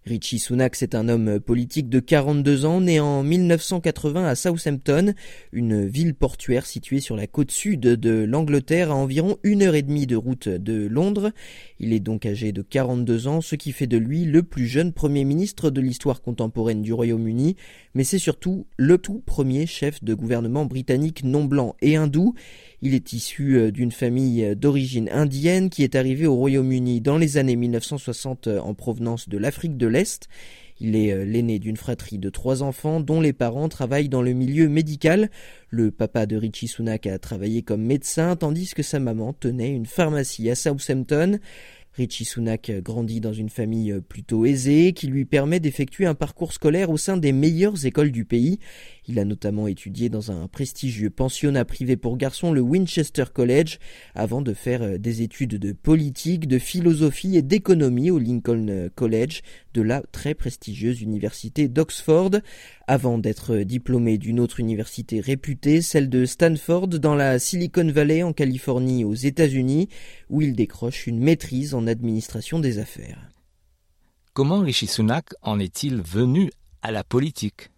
[0.08, 5.14] Richie Sunak, c'est un homme politique de 42 ans, né en 1980 à Southampton,
[5.52, 9.82] une ville portuaire située sur la côte sud de l'Angleterre à environ une heure et
[9.82, 11.32] demie de route de Londres.
[11.80, 14.94] Il est donc âgé de 42 ans, ce qui fait de lui le plus jeune
[14.94, 17.58] premier ministre de l'histoire contemporaine du Royaume-Uni,
[17.98, 22.36] mais c'est surtout le tout premier chef de gouvernement britannique non blanc et hindou.
[22.84, 27.18] Il est issu euh, d'une famille euh, d'origine indienne qui est arrivée au Royaume-Uni dans
[27.18, 30.30] les années 1960 euh, en provenance de l'Afrique de l'Est.
[30.80, 34.70] Il est l'aîné d'une fratrie de trois enfants dont les parents travaillent dans le milieu
[34.70, 35.32] médical.
[35.72, 39.88] Le papa de Richie Sunak a travaillé comme médecin tandis que sa maman tenait une
[39.88, 41.40] pharmacie à Southampton.
[41.98, 46.92] Richie Sunak grandit dans une famille plutôt aisée qui lui permet d'effectuer un parcours scolaire
[46.92, 48.60] au sein des meilleures écoles du pays.
[49.08, 53.80] Il a notamment étudié dans un prestigieux pensionnat privé pour garçons, le Winchester College,
[54.16, 59.42] avant de faire euh, des études de politique, de philosophie et d'économie au Lincoln College
[59.74, 62.32] de la très prestigieuse université d'Oxford,
[62.88, 68.34] avant d'être diplômé d'une autre université réputée, celle de Stanford dans la Silicon Valley en
[68.34, 69.88] Californie aux États-Unis,
[70.30, 73.30] où il décroche une maîtrise en administration des affaires.
[74.34, 77.70] Comment Rishi Sunak en est-il venu à la politique?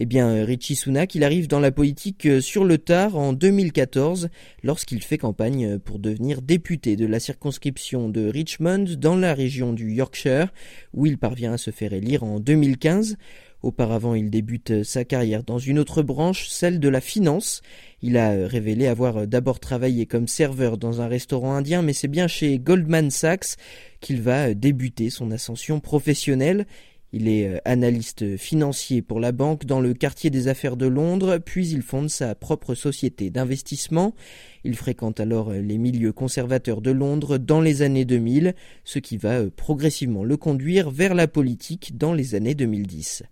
[0.00, 4.28] Eh bien, Richie Sunak, il arrive dans la politique euh, sur le tard en 2014
[4.62, 9.72] lorsqu'il fait campagne euh, pour devenir député de la circonscription de Richmond dans la région
[9.72, 10.52] du Yorkshire
[10.94, 13.16] où il parvient à se faire élire en 2015.
[13.64, 17.60] Auparavant, il débute euh, sa carrière dans une autre branche, celle de la finance.
[18.00, 22.28] Il a révélé avoir d'abord travaillé comme serveur dans un restaurant indien, mais c'est bien
[22.28, 23.56] chez Goldman Sachs
[24.00, 26.66] qu'il va débuter son ascension professionnelle.
[27.12, 31.38] Il est euh, analyste financier pour la banque dans le quartier des affaires de Londres,
[31.38, 34.14] puis il fonde sa propre société d'investissement.
[34.64, 39.16] Il fréquente alors euh, les milieux conservateurs de Londres dans les années 2000, ce qui
[39.16, 43.22] va euh, progressivement le conduire vers la politique dans les années 2010.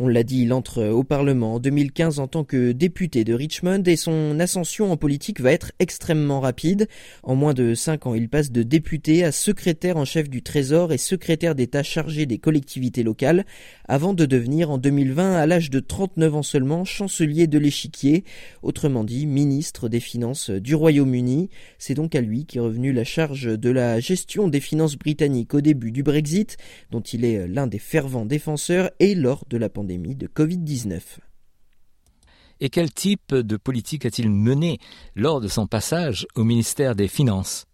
[0.00, 3.82] On l'a dit, il entre au Parlement en 2015 en tant que député de Richmond
[3.84, 6.86] et son ascension en politique va être extrêmement rapide.
[7.24, 10.92] En moins de cinq ans, il passe de député à secrétaire en chef du Trésor
[10.92, 13.44] et secrétaire d'État chargé des collectivités locales,
[13.88, 18.22] avant de devenir en 2020, à l'âge de 39 ans seulement, chancelier de l'échiquier,
[18.62, 21.48] autrement dit ministre des Finances du Royaume-Uni.
[21.78, 25.60] C'est donc à lui qu'est revenue la charge de la gestion des finances britanniques au
[25.60, 26.56] début du Brexit,
[26.92, 31.00] dont il est l'un des fervents défenseurs, et lors de la pandémie de Covid-19.
[32.60, 34.78] Et quel type de politique a-t-il mené
[35.14, 37.68] lors de son passage au ministère des Finances?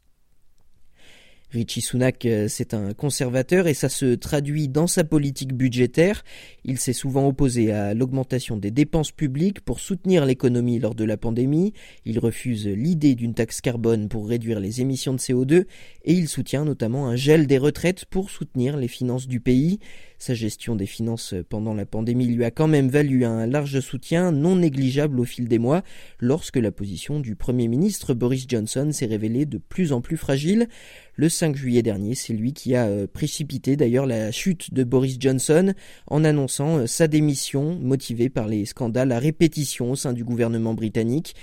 [1.55, 6.25] Richie Sunak, euh, c'est un conservateur et ça se traduit dans sa politique budgétaire.
[6.65, 11.17] Il s'est souvent opposé à l'augmentation des dépenses publiques pour soutenir l'économie lors de la
[11.17, 11.73] pandémie.
[12.05, 15.67] Il refuse l'idée d'une taxe carbone pour réduire les émissions de CO2
[16.05, 19.79] et il soutient notamment un gel des retraites pour soutenir les finances du pays.
[20.25, 24.33] Sa gestion des finances pendant la pandémie lui a quand même valu un large soutien
[24.33, 25.83] non négligeable au fil des mois
[26.19, 30.67] lorsque la position du Premier ministre Boris Johnson s'est révélée de plus en plus fragile.
[31.15, 35.19] Le 5 juillet dernier, c'est lui qui a euh, précipité d'ailleurs la chute de Boris
[35.21, 35.75] Johnson
[36.07, 40.73] en annonçant euh, sa démission motivée par les scandales à répétition au sein du gouvernement
[40.73, 41.35] britannique.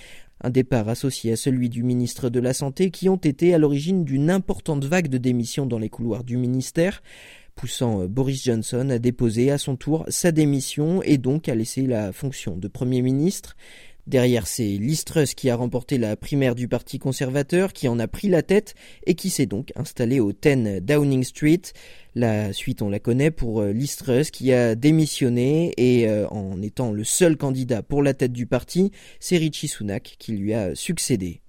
[0.44, 4.04] Un départ associé à celui du ministre de la Santé qui ont été à l'origine
[4.04, 7.04] d'une importante vague de démissions dans les couloirs du ministère
[7.62, 11.84] poussant euh, Boris Johnson à déposer à son tour sa démission et donc à laisser
[11.84, 13.56] la fonction de Premier ministre.
[14.08, 18.08] Derrière, c'est Liz Truss qui a remporté la primaire du Parti conservateur, qui en a
[18.08, 18.74] pris la tête
[19.06, 21.62] et qui s'est donc installé au 10 Downing Street.
[22.15, 26.63] La suite, on la connaît pour euh, Liz Truss qui a démissionné et euh, en
[26.63, 30.74] étant le seul candidat pour la tête du parti, c'est Richie Sunak qui lui a
[30.74, 31.41] succédé.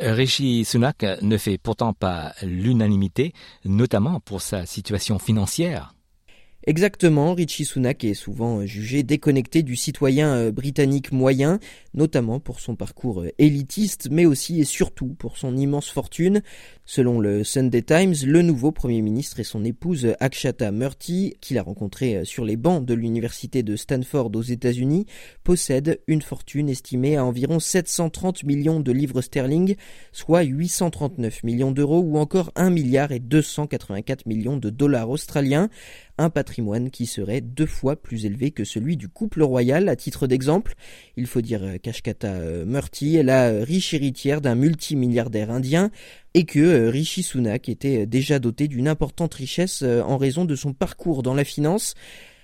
[0.00, 3.32] Rishi Sunak ne fait pourtant pas l'unanimité,
[3.64, 5.94] notamment pour sa situation financière.
[6.66, 11.58] Exactement, Richie Sunak est souvent jugé déconnecté du citoyen euh, britannique moyen,
[11.94, 16.42] notamment pour son parcours euh, élitiste, mais aussi et surtout pour son immense fortune.
[16.92, 21.62] Selon le Sunday Times, le nouveau Premier ministre et son épouse Akshata Murthy, qu'il a
[21.62, 25.06] rencontré euh, sur les bancs de l'université de Stanford aux États-Unis,
[25.44, 29.76] possèdent une fortune estimée à environ 730 millions de livres sterling,
[30.10, 35.70] soit 839 millions d'euros ou encore 1 milliard et 284 millions de dollars australiens
[36.20, 39.88] un patrimoine qui serait deux fois plus élevé que celui du couple royal.
[39.88, 40.74] À titre d'exemple,
[41.16, 45.90] il faut dire euh, qu'Ashkata euh, Murthy est la euh, riche héritière d'un multimilliardaire indien
[46.34, 51.22] et que Rishi Sunak était déjà doté d'une importante richesse en raison de son parcours
[51.22, 51.94] dans la finance.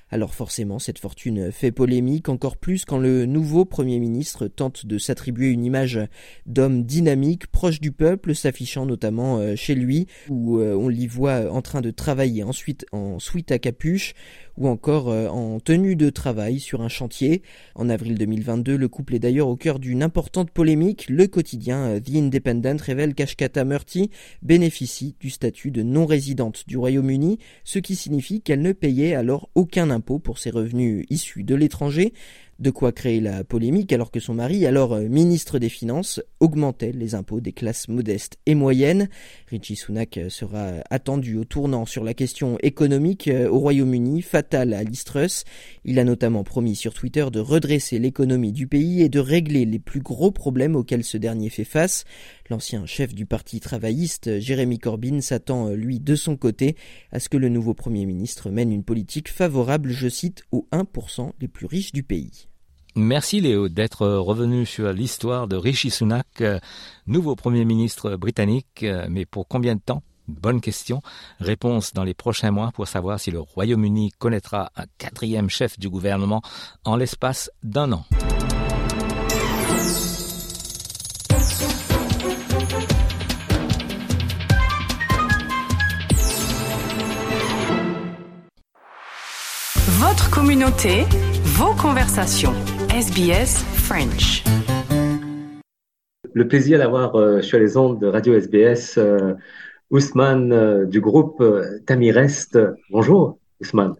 [0.09, 4.99] Alors forcément, cette fortune fait polémique encore plus quand le nouveau Premier ministre tente de
[4.99, 5.99] s'attribuer une image
[6.46, 11.51] d'homme dynamique, proche du peuple, s'affichant notamment euh, chez lui, où euh, on l'y voit
[11.51, 14.14] en train de travailler ensuite en suite à capuche,
[14.56, 17.42] ou encore euh, en tenue de travail sur un chantier.
[17.74, 21.06] En avril 2022, le couple est d'ailleurs au cœur d'une importante polémique.
[21.08, 24.10] Le quotidien The Independent révèle qu'Ashkata Murthy
[24.42, 29.90] bénéficie du statut de non-résidente du Royaume-Uni, ce qui signifie qu'elle ne payait alors aucun
[29.90, 32.12] impôt pour ses revenus issus de l'étranger.
[32.58, 36.92] De quoi créer la polémique alors que son mari, alors euh, ministre des Finances, augmentait
[36.92, 39.10] les impôts des classes modestes et moyennes.
[39.48, 44.72] Richie Sunak euh, sera attendu au tournant sur la question économique euh, au Royaume-Uni, fatale
[44.72, 45.44] à l'Istrus.
[45.84, 49.78] Il a notamment promis sur Twitter de redresser l'économie du pays et de régler les
[49.78, 52.04] plus gros problèmes auxquels ce dernier fait face.
[52.48, 56.76] L'ancien chef du parti travailliste, Jérémy Corbyn, s'attend, lui, de son côté,
[57.12, 61.32] à ce que le nouveau Premier ministre mène une politique favorable, je cite, aux 1%
[61.38, 62.45] les plus riches du pays.
[62.98, 66.42] Merci Léo d'être revenu sur l'histoire de Rishi Sunak,
[67.06, 70.02] nouveau Premier ministre britannique, mais pour combien de temps?
[70.28, 71.02] Bonne question.
[71.38, 75.90] Réponse dans les prochains mois pour savoir si le Royaume-Uni connaîtra un quatrième chef du
[75.90, 76.40] gouvernement
[76.85, 78.06] en l'espace d'un an.
[89.87, 91.04] Votre communauté,
[91.44, 92.54] vos conversations.
[92.96, 94.42] SBS French.
[96.32, 99.35] Le plaisir d'avoir euh, sur les ondes de Radio SBS euh,
[99.90, 101.44] Ousmane euh, du groupe
[101.85, 102.59] Tamirest.
[102.88, 103.96] Bonjour Ousmane.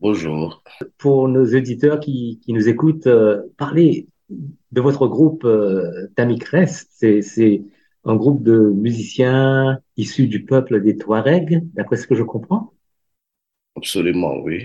[0.00, 0.62] Bonjour.
[0.96, 3.06] Pour nos éditeurs qui, qui nous écoutent,
[3.58, 5.46] parlez de votre groupe
[6.14, 6.88] Tamirest.
[7.20, 7.64] C'est
[8.06, 12.72] un groupe de musiciens issus du peuple des Touaregs, d'après ce que je comprends
[13.76, 14.64] Absolument, oui.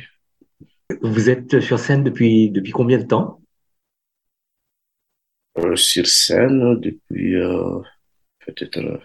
[1.02, 3.41] Vous êtes sur scène depuis, depuis combien de temps?
[3.41, 3.41] euh,
[5.76, 7.80] Sur scène depuis euh,
[8.46, 8.78] peut-être.
[8.80, 8.98] Euh,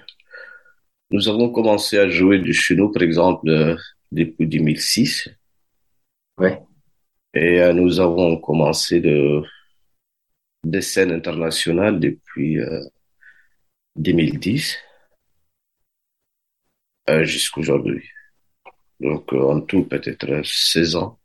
[1.10, 3.76] nous avons commencé à jouer du chenou, par exemple,
[4.12, 5.28] depuis 2006.
[6.38, 6.62] Ouais.
[7.34, 9.42] Et euh, nous avons commencé de,
[10.64, 12.58] des scènes internationales depuis
[13.96, 14.76] 2010
[17.22, 18.04] jusqu'à aujourd'hui.
[19.00, 21.18] Donc en tout peut-être 16 ans.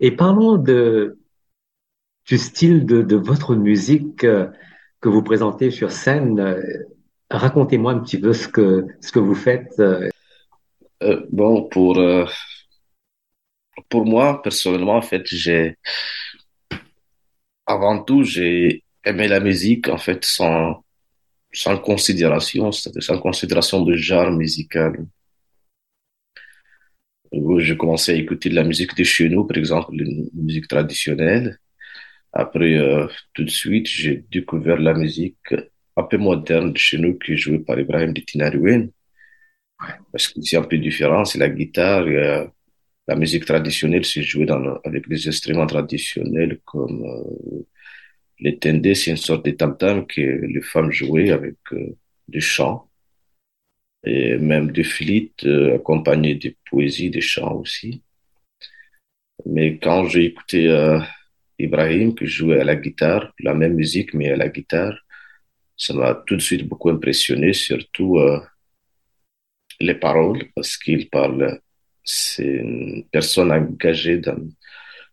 [0.00, 1.21] Et parlons de,
[2.26, 4.48] du style de, votre musique euh,
[5.00, 6.38] que vous présentez sur scène.
[6.38, 6.62] Euh,
[7.30, 9.80] racontez-moi un petit peu ce que, ce que vous faites.
[9.80, 10.08] Euh.
[11.30, 12.00] bon, pour,
[13.88, 15.76] pour moi, personnellement, en fait, j'ai,
[17.66, 20.84] avant tout, j'ai aimé la musique, en fait, sans,
[21.52, 25.06] sans considération, c'est-à-dire sans considération de genre musical
[27.58, 30.04] j'ai commencé à écouter de la musique de chez nous, par exemple, la
[30.34, 31.58] musique traditionnelle.
[32.32, 35.54] Après, euh, tout de suite, j'ai découvert la musique
[35.96, 38.88] un peu moderne de chez nous qui est jouée par Ibrahim de Tinarouin.
[40.12, 42.06] Parce que c'est un peu différent, c'est la guitare.
[42.06, 42.46] Euh,
[43.08, 47.62] la musique traditionnelle, c'est joué dans, avec des instruments traditionnels comme euh,
[48.42, 51.96] les tendés, c'est une sorte de tam-tam que les femmes jouaient avec euh,
[52.28, 52.88] du chant
[54.04, 58.02] et même des flûtes euh, accompagnées de poésie, des chants aussi.
[59.46, 61.00] Mais quand j'ai écouté euh,
[61.58, 64.98] Ibrahim qui jouait à la guitare, la même musique mais à la guitare,
[65.76, 68.40] ça m'a tout de suite beaucoup impressionné, surtout euh,
[69.80, 71.60] les paroles, parce qu'il parle,
[72.04, 74.38] c'est une personne engagée dans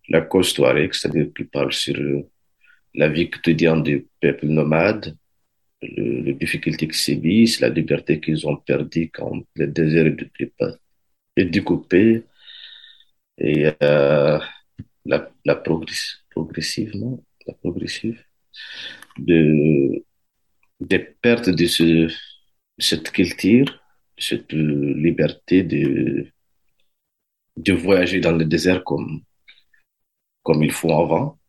[0.10, 1.98] la cause touareg, c'est-à-dire qu'il parle sur
[2.94, 5.16] la vie quotidienne des peuples nomades,
[5.82, 10.12] le, les difficultés qui sévissent, la liberté qu'ils ont perdue quand le désert
[11.36, 12.24] est découpé.
[13.38, 14.40] Et euh,
[15.10, 18.24] la, la progress, progressivement, la progressive,
[19.18, 20.06] de,
[20.80, 22.08] des pertes de ce,
[22.78, 23.70] cette culture,
[24.18, 26.28] cette liberté de,
[27.58, 29.22] de voyager dans le désert comme,
[30.44, 31.40] comme il faut avant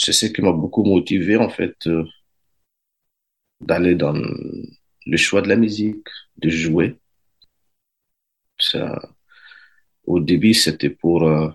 [0.00, 2.04] c'est ce qui m'a beaucoup motivé en fait euh,
[3.60, 6.98] d'aller dans le choix de la musique, de jouer.
[8.58, 9.00] Ça,
[10.14, 11.48] au début, c'était pour euh,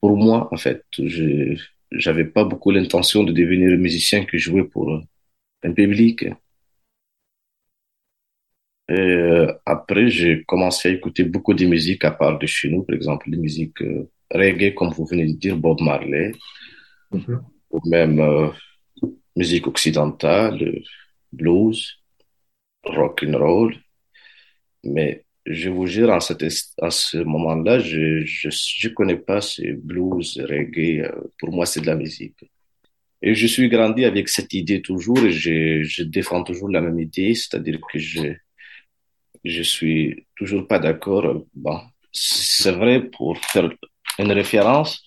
[0.00, 0.84] pour moi en fait.
[0.98, 1.56] Je
[1.90, 5.00] j'avais pas beaucoup l'intention de devenir musicien qui jouait pour
[5.62, 6.26] un public.
[8.90, 12.82] Et euh, après, j'ai commencé à écouter beaucoup de musique à part de chez nous,
[12.84, 13.82] par exemple, des musiques
[14.30, 16.32] reggae, comme vous venez de dire, Bob Marley,
[17.12, 17.40] Mhm.
[17.70, 18.48] ou même euh,
[19.36, 20.82] musique occidentale,
[21.32, 22.00] blues,
[22.84, 23.74] rock and roll.
[24.84, 31.00] Mais je vous jure, en, ce moment-là, je, je, je connais pas ces blues, reggae.
[31.00, 32.44] Euh, pour moi, c'est de la musique.
[33.22, 37.34] Et je suis grandi avec cette idée toujours et je, défends toujours la même idée,
[37.34, 38.34] c'est-à-dire que je,
[39.44, 41.42] je suis toujours pas d'accord.
[41.54, 41.80] Bon,
[42.12, 43.70] c'est vrai pour faire
[44.18, 45.02] une référence.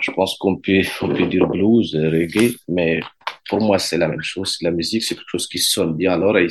[0.00, 3.00] Je pense qu'on peut, peut dire blues, reggae, mais
[3.48, 4.58] pour moi, c'est la même chose.
[4.60, 6.50] La musique, c'est quelque chose qui sonne bien à l'oreille.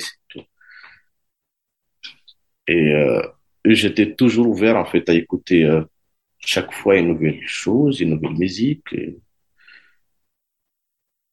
[2.67, 3.21] Et euh,
[3.65, 5.83] j'étais toujours ouvert, en fait, à écouter euh,
[6.39, 8.89] chaque fois une nouvelle chose, une nouvelle musique.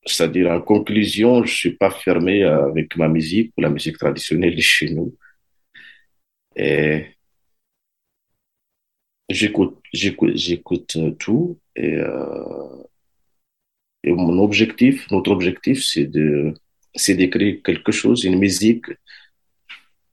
[0.05, 5.15] C'est-à-dire, en conclusion, je suis pas fermé avec ma musique la musique traditionnelle chez nous.
[6.57, 7.17] Et
[9.29, 12.83] j'écoute, j'écoute, j'écoute tout et, euh,
[14.05, 16.55] et mon objectif, notre objectif, c'est de,
[16.95, 18.87] c'est d'écrire quelque chose, une musique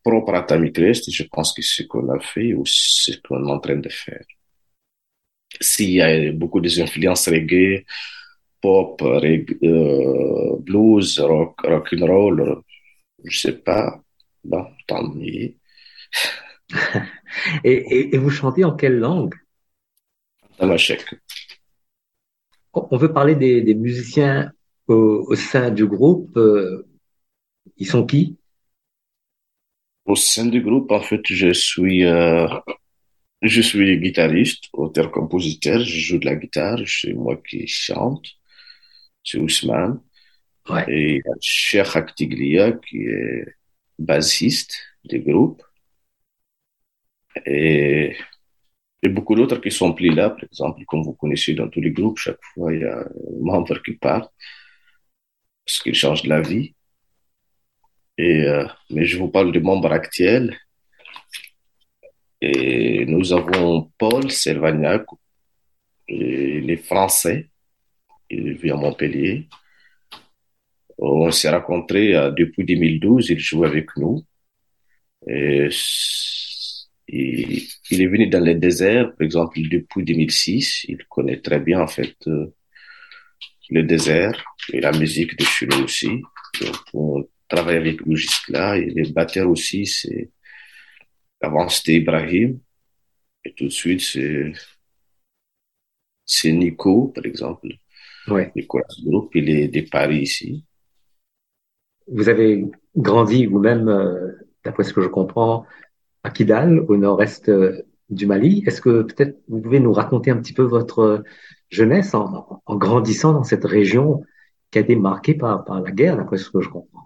[0.06, 1.12] propre à Tamicrest.
[1.12, 3.90] Je pense que c'est ce qu'on a fait ou ce qu'on est en train de
[3.90, 4.26] faire.
[5.60, 7.86] S'il y a beaucoup d'influences reggae,
[8.62, 12.62] pop, reggae, euh, blues, rock, rock and roll,
[13.24, 14.00] je sais pas,
[14.44, 15.56] bon, tant mieux.
[17.64, 19.36] et, et, vous chantez en quelle langue?
[20.58, 21.04] Tamashek.
[22.74, 24.52] On veut parler des, des musiciens
[24.88, 26.36] au, au, sein du groupe.
[26.38, 26.86] Euh,
[27.78, 28.38] ils sont qui?
[30.06, 32.48] Au sein du groupe, en fait, je suis euh,
[33.42, 35.80] je suis guitariste, auteur-compositeur.
[35.82, 36.80] Je joue de la guitare.
[36.88, 38.28] C'est moi qui chante.
[39.24, 40.02] C'est Ousmane.
[40.70, 40.86] Ouais.
[40.90, 43.46] Et il y a Cheikh Aktiglia qui est
[44.00, 44.76] bassiste
[45.06, 45.64] du groupe.
[47.46, 48.16] Et,
[49.04, 51.92] et beaucoup d'autres qui sont plus là, par exemple, comme vous connaissez dans tous les
[51.92, 53.10] groupes, chaque fois il y a un
[53.42, 54.30] membre qui part
[55.66, 56.75] parce qu'il change de la vie.
[58.18, 60.58] Et, euh, mais je vous parle des membres actuels.
[62.42, 65.06] Et nous avons Paul Servagnac,
[66.08, 67.50] il est français,
[68.30, 69.48] il vit à Montpellier.
[70.98, 74.24] On s'est rencontrés euh, depuis 2012, il joue avec nous.
[75.28, 75.70] Et
[77.08, 80.86] il, est venu dans les déserts, par exemple, depuis 2006.
[80.88, 82.54] Il connaît très bien, en fait, euh,
[83.70, 86.22] le désert et la musique de Chilo aussi.
[87.52, 88.78] On travaille avec lui jusque-là.
[88.78, 90.32] Et les batteurs aussi, c'est,
[91.42, 92.60] avant c'était Ibrahim.
[93.44, 94.54] Et tout de suite, c'est,
[96.26, 97.68] c'est Nico, par exemple.
[98.28, 98.52] Ouais.
[98.56, 100.66] Nicolas Groupe, il est de Paris ici.
[102.08, 102.66] Vous avez
[102.96, 104.32] grandi vous-même, euh,
[104.64, 105.66] d'après ce que je comprends,
[106.24, 108.64] à Kidal, au nord-est euh, du Mali.
[108.66, 111.24] Est-ce que peut-être vous pouvez nous raconter un petit peu votre
[111.70, 114.24] jeunesse en, en grandissant dans cette région
[114.72, 117.05] qui a été marquée par, par la guerre, d'après ce que je comprends?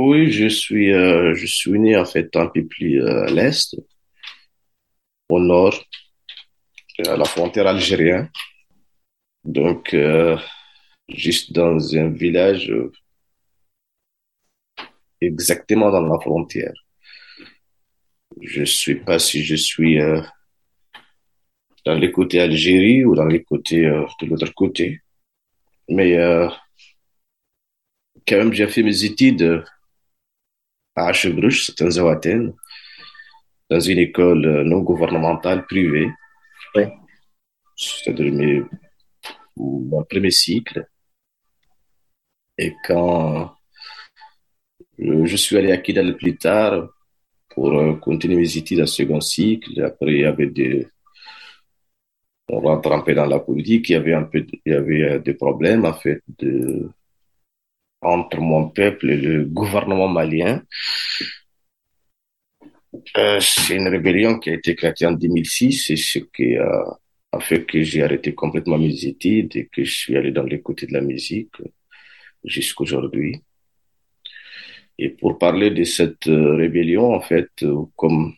[0.00, 3.74] Oui, je suis, euh, je suis né en fait un peu plus à l'est,
[5.28, 5.74] au nord,
[7.04, 8.30] à la frontière algérienne.
[9.42, 10.36] Donc, euh,
[11.08, 12.92] juste dans un village euh,
[15.20, 16.74] exactement dans la frontière.
[18.40, 20.22] Je sais pas si je suis euh,
[21.84, 25.00] dans les côtés Algérie ou dans les côtés euh, de l'autre côté.
[25.88, 26.16] Mais
[28.28, 29.64] quand même, j'ai fait mes études
[30.98, 32.52] à Achebruch, c'est un Zawaten,
[33.70, 36.10] dans une école euh, non gouvernementale privée.
[36.74, 36.92] Ouais.
[37.76, 38.62] C'est-à-dire mes,
[39.56, 40.86] mon premier cycle.
[42.56, 43.54] Et quand
[45.00, 46.88] euh, je suis allé à Kidal plus tard
[47.50, 50.88] pour euh, continuer mes études à second cycle, après il y avait des,
[52.48, 55.20] on rentre un peu dans la politique, il y avait un peu, il y avait
[55.20, 56.90] des problèmes, en fait, de,
[58.00, 60.62] entre mon peuple et le gouvernement malien.
[63.16, 66.98] Euh, c'est une rébellion qui a été éclatée en 2006 et ce qui a,
[67.40, 70.86] fait que j'ai arrêté complètement mes études et que je suis allé dans les côtés
[70.86, 71.54] de la musique
[72.44, 73.42] jusqu'aujourd'hui.
[74.98, 78.34] Et pour parler de cette euh, rébellion, en fait, euh, comme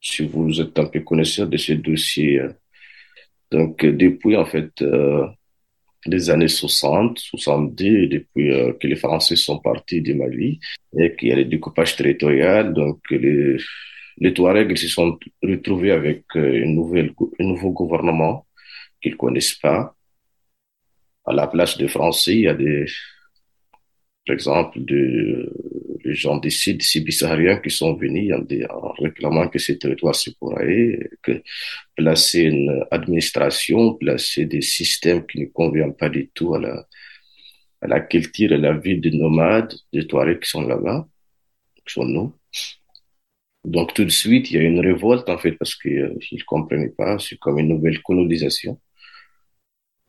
[0.00, 2.40] si vous êtes un peu connaisseur de ce dossier,
[3.50, 4.82] donc depuis en fait
[6.06, 10.60] les années 60, 70, depuis euh, que les Français sont partis du Mali
[10.98, 13.56] et qu'il y a le découpage territorial, donc les,
[14.18, 18.46] les Touaregs se sont retrouvés avec euh, une nouvelle, un nouveau gouvernement
[19.02, 19.94] qu'ils connaissent pas.
[21.24, 22.86] À la place des Français, il y a des,
[24.26, 25.52] par exemple, de,
[25.85, 28.42] les gens des sites subsahariens qui sont venus en,
[28.74, 31.42] en réclamant que ces territoires se pourraient, que
[31.96, 36.86] placer une administration, placer des systèmes qui ne conviennent pas du tout à la,
[37.80, 41.06] à la culture et la vie des nomades, des Touaregs qui sont là-bas,
[41.86, 42.34] qui sont nous.
[43.64, 46.44] Donc tout de suite, il y a une révolte en fait parce qu'ils euh, ils
[46.44, 48.80] comprenaient pas, c'est comme une nouvelle colonisation.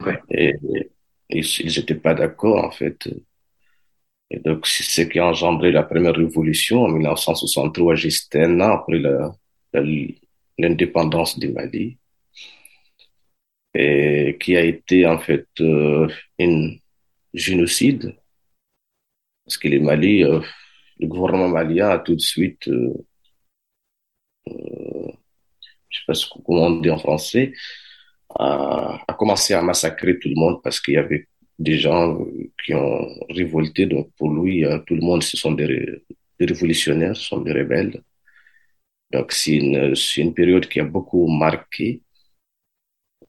[0.06, 0.20] Ouais.
[0.30, 0.54] Et,
[1.30, 3.10] et ils n'étaient pas d'accord en fait.
[4.30, 8.74] Et donc, c'est ce qui a engendré la première révolution en 1963, juste un an
[8.74, 9.02] après
[10.58, 11.98] l'indépendance du Mali,
[13.74, 16.08] et qui a été en fait euh,
[16.40, 16.72] un
[17.34, 18.16] génocide,
[19.46, 20.42] parce que le Mali, euh,
[21.00, 22.94] le gouvernement malien a tout de suite, euh,
[24.50, 25.12] euh,
[25.90, 27.54] je sais pas comment on dit en français,
[28.38, 31.28] a commencé à massacrer tout le monde parce qu'il y avait
[31.60, 32.20] des gens
[32.64, 33.86] qui ont révolté.
[33.86, 36.04] Donc pour lui, euh, tout le monde, ce sont des, ré-
[36.40, 38.02] des révolutionnaires, ce sont des rebelles.
[39.12, 42.02] Donc c'est une, c'est une période qui a beaucoup marqué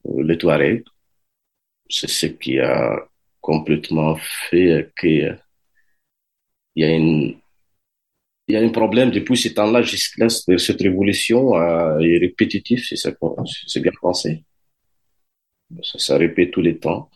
[0.07, 0.85] euh, les Touaregs.
[1.91, 2.97] C'est ce qui a
[3.43, 5.35] complètement fait que euh,
[6.75, 7.37] il y a une
[8.49, 12.83] il y a un problème depuis ce temps-là jusqu'à cette révolution euh, est répétitive,
[13.21, 13.37] qu'on-
[13.69, 14.45] c'est bien pensé.
[15.83, 17.11] Ça, ça répète tous les temps.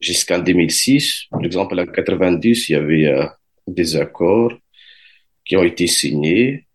[0.00, 3.26] Jusqu'en 2006, par exemple, en 90, il y avait euh,
[3.66, 4.52] des accords
[5.44, 6.66] qui ont été signés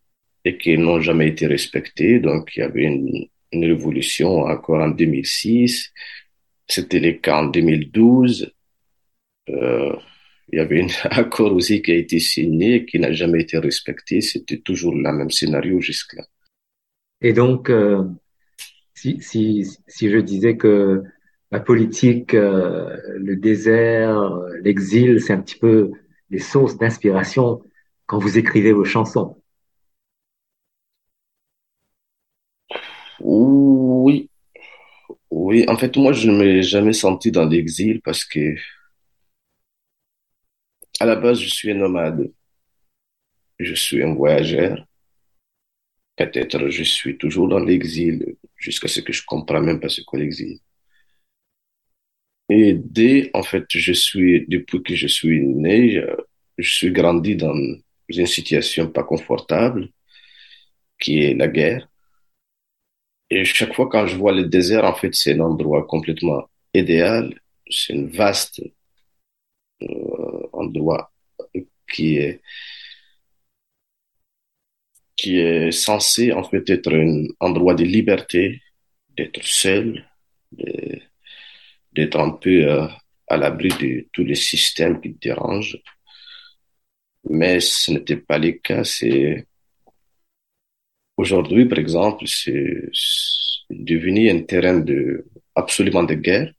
[0.43, 2.19] et qui n'ont jamais été respectés.
[2.19, 5.91] Donc, il y avait une, une révolution encore en 2006.
[6.67, 8.51] C'était le cas en 2012.
[9.49, 9.95] Euh,
[10.51, 13.57] il y avait un accord aussi qui a été signé et qui n'a jamais été
[13.57, 14.21] respecté.
[14.21, 16.25] C'était toujours le même scénario jusque-là.
[17.21, 18.03] Et donc, euh,
[18.93, 21.03] si, si, si je disais que
[21.51, 25.91] la politique, euh, le désert, euh, l'exil, c'est un petit peu
[26.29, 27.61] les sources d'inspiration
[28.07, 29.37] quand vous écrivez vos chansons.
[33.19, 34.29] Oui,
[35.31, 35.65] oui.
[35.69, 38.55] En fait, moi, je ne m'ai jamais senti dans l'exil parce que,
[40.99, 42.31] à la base, je suis un nomade.
[43.59, 44.85] Je suis un voyageur.
[46.17, 50.17] Peut-être je suis toujours dans l'exil jusqu'à ce que je comprenne même pas ce qu'est
[50.17, 50.59] l'exil.
[52.49, 56.01] Et dès, en fait, je suis, depuis que je suis né,
[56.57, 57.55] je, suis grandi dans
[58.09, 59.89] une situation pas confortable.
[60.99, 61.87] qui est la guerre.
[63.29, 67.39] Et chaque fois quand je vois le désert, en fait, c'est un endroit complètement idéal.
[67.69, 68.61] C'est un vaste
[69.81, 71.11] euh, endroit
[71.87, 72.41] qui est
[75.15, 78.61] qui est censé en fait être un endroit de liberté,
[79.17, 80.05] d'être seul,
[81.95, 82.87] d'être un peu euh,
[83.27, 85.81] à l'abri de tous les systèmes qui te dérangent.
[87.29, 88.83] Mais ce n'était pas le cas.
[88.83, 89.47] C'est
[91.17, 92.89] aujourd'hui, par exemple, c'est
[93.69, 95.25] devenu un terrain de
[95.55, 96.53] absolument de guerre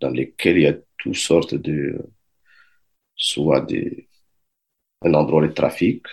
[0.00, 1.98] dans lequel il y a toutes sortes de
[3.16, 4.08] soit des
[5.02, 6.04] un endroit de trafic,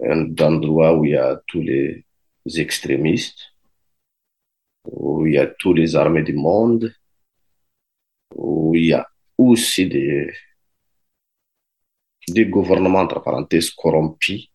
[0.00, 2.04] un endroit où il y a tous les
[2.56, 3.54] extrémistes,
[4.84, 6.92] où il y a tous les armées du monde,
[8.76, 9.06] il y a
[9.38, 10.32] aussi des,
[12.28, 14.48] des gouvernements, entre parenthèses, corrompus.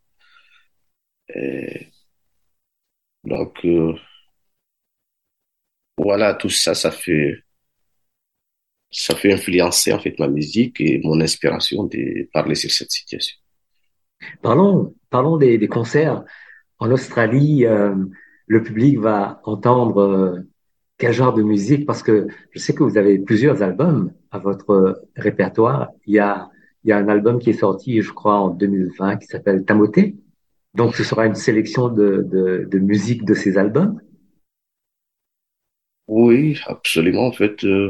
[3.24, 3.94] donc, euh,
[5.98, 7.44] voilà, tout ça, ça fait,
[8.92, 13.38] ça fait influencer en fait ma musique et mon inspiration de parler sur cette situation.
[14.42, 16.24] Parlons, parlons des, concerts.
[16.80, 17.96] En Australie, euh,
[18.48, 20.40] le public va entendre euh,
[21.02, 25.04] quel genre de musique Parce que je sais que vous avez plusieurs albums à votre
[25.16, 25.90] répertoire.
[26.06, 26.48] Il y a,
[26.86, 30.16] un album qui est sorti, je crois, en 2020 qui s'appelle Tamoté.
[30.76, 34.00] Donc, ce sera une sélection de musique de ces albums
[36.08, 37.26] Oui, absolument.
[37.26, 37.90] En fait, euh,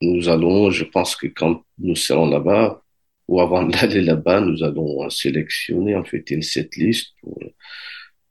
[0.00, 2.84] nous allons, je pense que quand nous serons là-bas,
[3.26, 7.36] ou avant d'aller là-bas, nous allons sélectionner en fait une setlist pour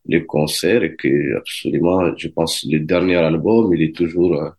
[0.06, 4.50] les concerts et que absolument, je pense, le dernier album, il est toujours, euh,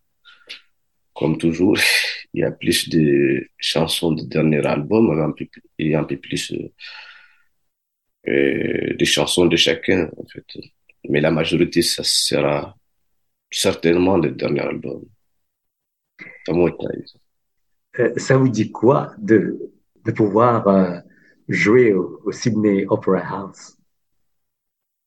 [1.15, 1.77] comme toujours,
[2.35, 5.35] il y a plus de chansons du dernier album,
[5.79, 6.73] il y a un peu plus euh,
[8.29, 10.47] euh, des chansons de chacun, en fait.
[11.09, 12.77] Mais la majorité, ça sera
[13.51, 15.05] certainement le dernier album.
[18.17, 19.73] Ça vous dit quoi de
[20.05, 20.99] de pouvoir euh,
[21.49, 23.77] jouer au, Sydney Opera House?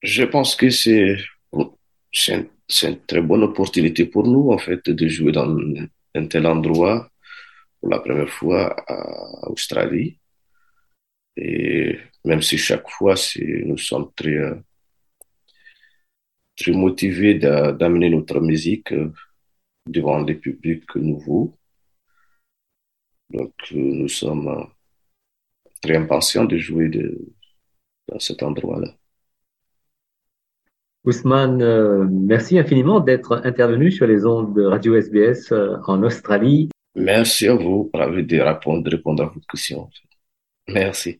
[0.03, 1.17] Je pense que c'est
[2.11, 5.47] c'est une très bonne opportunité pour nous en fait de jouer dans
[6.15, 7.09] un tel endroit
[7.79, 10.19] pour la première fois à Australie
[11.35, 13.15] et même si chaque fois
[13.65, 14.55] nous sommes très euh,
[16.55, 19.11] très motivés d'amener notre musique euh,
[19.87, 21.57] devant des publics nouveaux
[23.29, 24.67] donc nous sommes
[25.81, 27.19] très impatient de jouer de,
[28.07, 28.95] dans cet endroit-là.
[31.05, 36.69] Ousmane, euh, merci infiniment d'être intervenu sur les ondes de Radio SBS euh, en Australie.
[36.95, 38.01] Merci à vous pour
[38.81, 39.89] de répondre, à vos questions.
[40.69, 41.19] Merci.